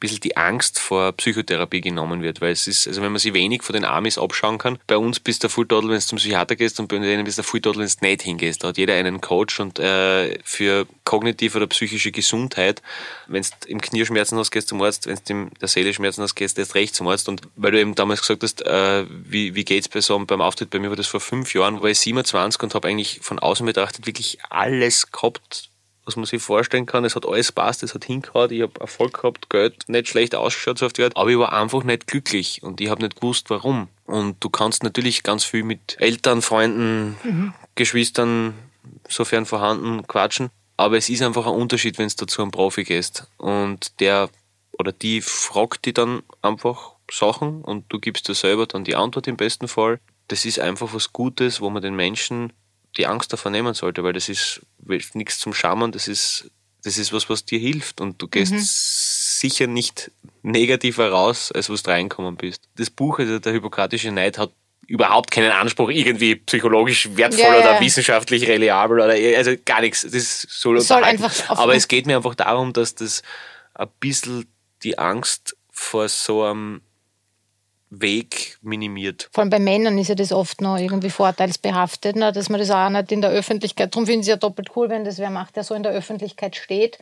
bisschen 0.02 0.20
die 0.20 0.36
Angst 0.36 0.80
vor 0.80 1.14
Psychotherapie 1.14 1.80
genommen 1.80 2.22
wird, 2.22 2.42
weil 2.42 2.52
es 2.52 2.68
ist, 2.68 2.88
also 2.88 3.02
wenn 3.02 3.12
man 3.12 3.20
sich 3.20 3.34
wenig 3.34 3.64
von 3.64 3.74
den 3.74 3.86
Amis 3.86 4.18
abschauen 4.18 4.58
kann, 4.58 4.78
bei 4.88 4.98
uns 4.98 5.20
bist 5.20 5.44
du 5.44 5.50
Fulltodel, 5.50 5.90
wenn 5.90 5.98
du 5.98 6.06
zum 6.06 6.18
Psychiater 6.18 6.58
gehst 6.58 6.80
und 6.80 6.88
bei 6.88 6.98
denen 6.98 7.24
bist 7.24 7.38
du 7.38 7.44
Fulltodel, 7.44 7.84
wenn 7.84 7.88
du 7.88 8.06
nicht 8.06 8.24
hingehst. 8.24 8.64
Da 8.64 8.70
hat 8.70 8.78
jeder 8.78 8.96
einen 8.96 9.22
Coach 9.22 9.60
und 9.62 9.80
äh, 9.80 10.38
für 10.44 10.86
kognitive 11.06 11.58
oder 11.58 11.68
psychische 11.68 12.12
Gesundheit, 12.12 12.82
wenn 13.28 13.44
du 13.44 13.70
im 13.70 13.80
Knie 13.80 14.06
Schmerzen 14.06 14.38
hast, 14.38 14.52
gehst 14.52 14.68
du 14.68 14.76
zum 14.76 14.82
Arzt, 14.82 15.08
wenn 15.08 15.20
du 15.26 15.34
in 15.34 15.52
der 15.62 15.68
Seele 15.68 15.94
Schmerzen 15.94 16.24
hast, 16.24 16.36
gehst 16.36 16.58
du 16.58 16.62
erst 16.62 16.76
recht 16.76 16.96
zum 16.96 17.08
Arzt 17.08 17.30
und 17.30 17.44
weil 17.56 17.72
du 17.72 17.80
eben 17.80 17.96
damals 17.96 18.22
gesagt 18.22 18.44
hast, 18.44 18.66
äh, 18.66 19.06
wie, 19.08 19.56
wie 19.56 19.64
geht's 19.64 19.88
bei 19.88 20.02
so 20.02 20.16
einem, 20.16 20.26
beim 20.26 20.42
Auftritt, 20.42 20.72
bei 20.72 20.80
mir 20.80 20.90
war 20.90 20.98
das 20.98 21.08
vor 21.08 21.22
fünf 21.22 21.54
Jahren, 21.54 21.82
war 21.82 21.90
ich 21.90 22.00
27 22.00 22.62
und 22.64 22.74
habe 22.74 22.88
eigentlich 22.88 23.20
von 23.22 23.40
außen 23.40 23.66
betrachtet 23.66 24.08
wirklich 24.08 24.40
alles 24.50 25.12
gehabt, 25.12 25.71
was 26.06 26.16
man 26.16 26.26
sich 26.26 26.42
vorstellen 26.42 26.86
kann. 26.86 27.06
Es 27.06 27.16
hat 27.16 27.28
alles 27.28 27.52
passt, 27.52 27.84
es 27.84 27.94
hat 27.94 28.06
hingehauen, 28.06 28.52
ich 28.52 28.62
habe 28.62 28.80
Erfolg 28.80 29.22
gehabt, 29.22 29.50
Geld, 29.50 29.88
nicht 29.88 30.08
schlecht 30.08 30.36
ausgeschaut, 30.36 30.80
so 30.80 30.86
auf 30.86 30.94
die 30.94 31.04
Art, 31.04 31.16
aber 31.16 31.30
ich 31.30 31.38
war 31.38 31.54
einfach 31.54 31.84
nicht 31.84 32.08
glücklich 32.08 32.64
und 32.64 32.82
ich 32.82 32.90
habe 32.90 33.04
nicht 33.04 33.18
gewusst, 33.18 33.50
warum. 33.50 33.88
Und 34.06 34.44
du 34.44 34.50
kannst 34.50 34.84
natürlich 34.84 35.24
ganz 35.24 35.44
viel 35.44 35.64
mit 35.64 35.98
Eltern, 36.00 36.42
Freunden, 36.42 37.54
Geschwistern, 37.76 38.54
sofern 39.08 39.46
vorhanden, 39.46 40.06
quatschen. 40.08 40.50
Aber 40.78 40.98
es 40.98 41.10
ist 41.10 41.22
einfach 41.22 41.46
ein 41.46 41.54
Unterschied, 41.54 41.98
wenn 41.98 42.10
du 42.10 42.26
zu 42.26 42.42
einem 42.42 42.52
Profi 42.52 42.84
gehst. 42.84 43.28
Und 43.38 44.00
der 44.00 44.30
oder 44.78 44.92
die 44.92 45.22
fragt 45.22 45.86
die 45.86 45.94
dann 45.94 46.24
einfach 46.42 46.94
Sachen 47.12 47.62
und 47.62 47.86
du 47.90 48.00
gibst 48.00 48.28
dir 48.28 48.34
selber 48.34 48.66
dann 48.66 48.84
die 48.84 48.96
Antwort 48.96 49.28
im 49.28 49.38
besten 49.38 49.68
Fall. 49.68 50.00
Das 50.28 50.46
ist 50.46 50.60
einfach 50.60 50.94
was 50.94 51.14
Gutes, 51.14 51.62
wo 51.62 51.70
man 51.70 51.82
den 51.82 51.96
Menschen 51.96 52.54
die 52.98 53.08
Angst 53.08 53.32
davor 53.32 53.52
nehmen 53.52 53.74
sollte, 53.74 54.04
weil 54.04 54.14
das 54.14 54.30
ist 54.30 54.62
nichts 55.14 55.40
zum 55.40 55.54
Schauen, 55.54 55.92
das 55.92 56.08
ist, 56.08 56.52
das 56.84 56.98
ist 56.98 57.14
was, 57.14 57.30
was 57.30 57.46
dir 57.46 57.60
hilft 57.60 58.02
und 58.02 58.22
du 58.22 58.28
gehst 58.28 59.40
sicher 59.40 59.68
nicht 59.68 60.12
negativer 60.44 61.10
raus, 61.10 61.52
als 61.52 61.70
was 61.70 61.84
du 61.84 61.92
reinkommen 61.92 62.36
bist. 62.36 62.68
Das 62.76 62.90
Buch, 62.90 63.20
also 63.20 63.40
der 63.40 63.54
Hippokratische 63.54 64.12
Neid, 64.12 64.38
hat 64.38 64.52
überhaupt 64.88 65.32
keinen 65.32 65.52
Anspruch, 65.52 65.90
irgendwie 65.90 66.36
psychologisch 66.36 67.10
wertvoll 67.16 67.46
Ja, 67.46 67.60
oder 67.60 67.74
ja. 67.76 67.80
wissenschaftlich 67.80 68.48
reliabel 68.48 69.00
oder 69.00 69.14
also 69.38 69.54
gar 69.64 69.82
nichts. 69.82 70.02
Das 70.02 70.42
soll, 70.42 70.80
soll 70.82 71.04
einfach 71.04 71.32
Aber 71.50 71.76
es 71.76 71.88
geht 71.88 72.08
mir 72.08 72.18
einfach 72.18 72.36
darum, 72.36 72.74
dass 72.74 72.96
das 72.96 73.22
ein 73.74 73.88
bisschen 74.00 74.48
die 74.84 74.98
Angst 74.98 75.56
vor 75.72 76.10
so 76.10 76.44
einem 76.44 76.82
Weg 77.94 78.58
minimiert. 78.62 79.30
Vor 79.34 79.42
allem 79.42 79.50
bei 79.50 79.60
Männern 79.60 79.98
ist 79.98 80.08
ja 80.08 80.16
das 80.16 80.32
oft 80.32 80.62
noch 80.62 80.78
irgendwie 80.78 81.10
vorteilsbehaftet, 81.10 82.16
ne? 82.16 82.32
dass 82.32 82.48
man 82.50 82.60
das 82.60 82.72
auch 82.72 82.90
nicht 82.90 83.12
in 83.12 83.22
der 83.22 83.32
Öffentlichkeit, 83.32 83.94
darum 83.94 84.06
finde 84.06 84.22
ich 84.22 84.28
es 84.28 84.30
ja 84.30 84.38
doppelt 84.38 84.72
cool, 84.76 84.90
wenn 84.90 85.04
das 85.04 85.18
wer 85.18 85.30
macht, 85.30 85.56
der 85.58 85.64
so 85.66 85.76
in 85.76 85.84
der 85.84 85.92
Öffentlichkeit 85.92 86.56
steht, 86.56 86.98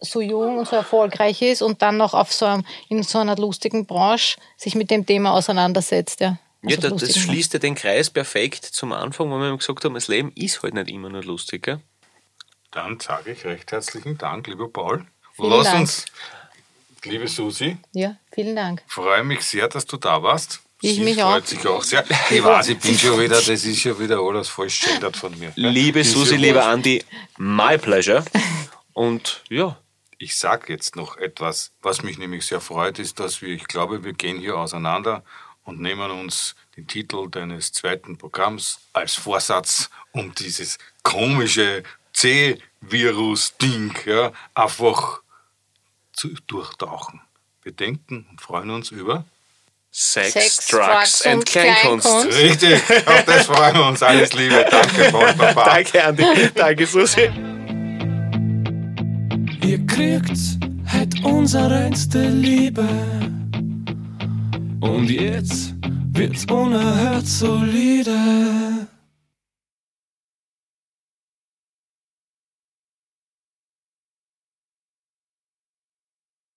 so 0.00 0.20
jung 0.22 0.58
und 0.58 0.66
so 0.68 0.76
erfolgreich 0.76 1.42
ist 1.42 1.60
und 1.60 1.82
dann 1.82 1.98
noch 1.98 2.14
auf 2.14 2.32
so 2.32 2.46
einem, 2.46 2.64
in 2.88 3.02
so 3.02 3.18
einer 3.18 3.36
lustigen 3.36 3.84
Branche 3.84 4.38
sich 4.56 4.74
mit 4.74 4.90
dem 4.90 5.04
Thema 5.04 5.32
auseinandersetzt. 5.34 6.20
Ja, 6.20 6.38
Ja, 6.62 6.76
Also 6.76 6.80
das, 6.88 6.90
das 7.00 7.00
lustigen- 7.02 7.20
schließt 7.26 7.52
ja 7.52 7.58
den 7.58 7.74
Kreis 7.74 8.08
perfekt 8.08 8.64
zum 8.64 8.92
Anfang, 8.92 9.30
wo 9.30 9.38
wir 9.38 9.56
gesagt 9.56 9.84
haben, 9.84 9.94
das 9.94 10.08
Leben 10.08 10.32
ist 10.34 10.62
halt 10.62 10.72
nicht 10.74 10.88
immer 10.88 11.10
nur 11.10 11.22
lustig. 11.22 11.64
Gell? 11.64 11.80
Dann 12.70 12.98
sage 13.00 13.32
ich 13.32 13.44
recht 13.44 13.70
herzlichen 13.72 14.16
Dank, 14.16 14.46
lieber 14.46 14.68
Paul. 14.68 15.04
Vielen 15.34 15.50
Lass 15.50 15.64
Dank. 15.64 15.80
uns, 15.80 16.04
liebe 17.04 17.28
Susi, 17.28 17.76
Ja, 17.92 18.16
vielen 18.38 18.54
Dank. 18.56 18.82
freue 18.86 19.24
mich 19.24 19.42
sehr, 19.42 19.68
dass 19.68 19.84
du 19.86 19.96
da 19.96 20.22
warst. 20.22 20.60
Ich 20.80 20.94
Sie 20.94 21.00
mich 21.02 21.16
freut 21.16 21.42
auch. 21.42 21.46
sich 21.48 21.66
auch 21.66 21.82
sehr. 21.82 22.04
Ich 22.30 22.44
weiß, 22.44 22.68
ich 22.68 22.78
bin 22.78 22.96
schon 22.96 23.18
wieder, 23.20 23.34
das 23.34 23.48
ist 23.48 23.80
schon 23.80 23.98
wieder 23.98 24.18
alles 24.20 24.48
falsch 24.48 24.80
gendert 24.82 25.16
von 25.16 25.36
mir. 25.36 25.52
Liebe 25.56 26.00
Ist 26.00 26.12
Susi, 26.12 26.34
ja 26.36 26.40
lieber. 26.40 26.64
Andi, 26.66 27.04
my 27.36 27.76
pleasure. 27.78 28.24
Und 28.92 29.42
ja, 29.48 29.76
Ich 30.18 30.36
sage 30.36 30.72
jetzt 30.72 30.94
noch 30.96 31.16
etwas, 31.16 31.72
was 31.82 32.02
mich 32.02 32.18
nämlich 32.18 32.44
sehr 32.46 32.60
freut, 32.60 32.98
ist, 33.00 33.18
dass 33.18 33.42
wir, 33.42 33.48
ich 33.48 33.66
glaube, 33.66 34.04
wir 34.04 34.12
gehen 34.12 34.38
hier 34.38 34.56
auseinander 34.56 35.22
und 35.64 35.80
nehmen 35.80 36.10
uns 36.10 36.54
den 36.76 36.86
Titel 36.86 37.28
deines 37.30 37.72
zweiten 37.72 38.16
Programms 38.16 38.78
als 38.92 39.14
Vorsatz, 39.14 39.90
um 40.12 40.32
dieses 40.34 40.78
komische 41.02 41.82
C-Virus-Ding 42.12 43.94
ja, 44.06 44.32
einfach 44.54 45.22
zu 46.12 46.28
durchtauchen. 46.46 47.20
Wir 47.68 47.74
denken 47.74 48.24
und 48.30 48.40
freuen 48.40 48.70
uns 48.70 48.90
über. 48.92 49.26
Sex, 49.90 50.32
Sex, 50.32 50.68
Drugs, 50.68 50.86
Drugs 50.86 51.26
and 51.26 51.34
und 51.34 51.44
Kleinkunst. 51.44 52.06
Kleinkunst. 52.06 52.38
Richtig, 52.38 52.82
auf 53.06 53.24
das 53.26 53.44
freuen 53.44 53.74
wir 53.74 53.86
uns. 53.88 54.02
Alles 54.02 54.32
Liebe. 54.32 54.64
Danke. 54.70 55.12
Baba. 55.12 55.64
Danke, 55.66 56.02
Andi. 56.02 56.24
Danke, 56.54 56.86
Susi. 56.86 57.28
Ihr 59.66 59.86
kriegt 59.86 60.38
halt 60.90 61.22
unsere 61.22 61.70
reinste 61.70 62.26
Liebe. 62.28 62.88
Und 64.80 65.10
jetzt 65.10 65.74
wird's 66.14 66.46
unerhört 66.46 67.26
solide. 67.26 68.77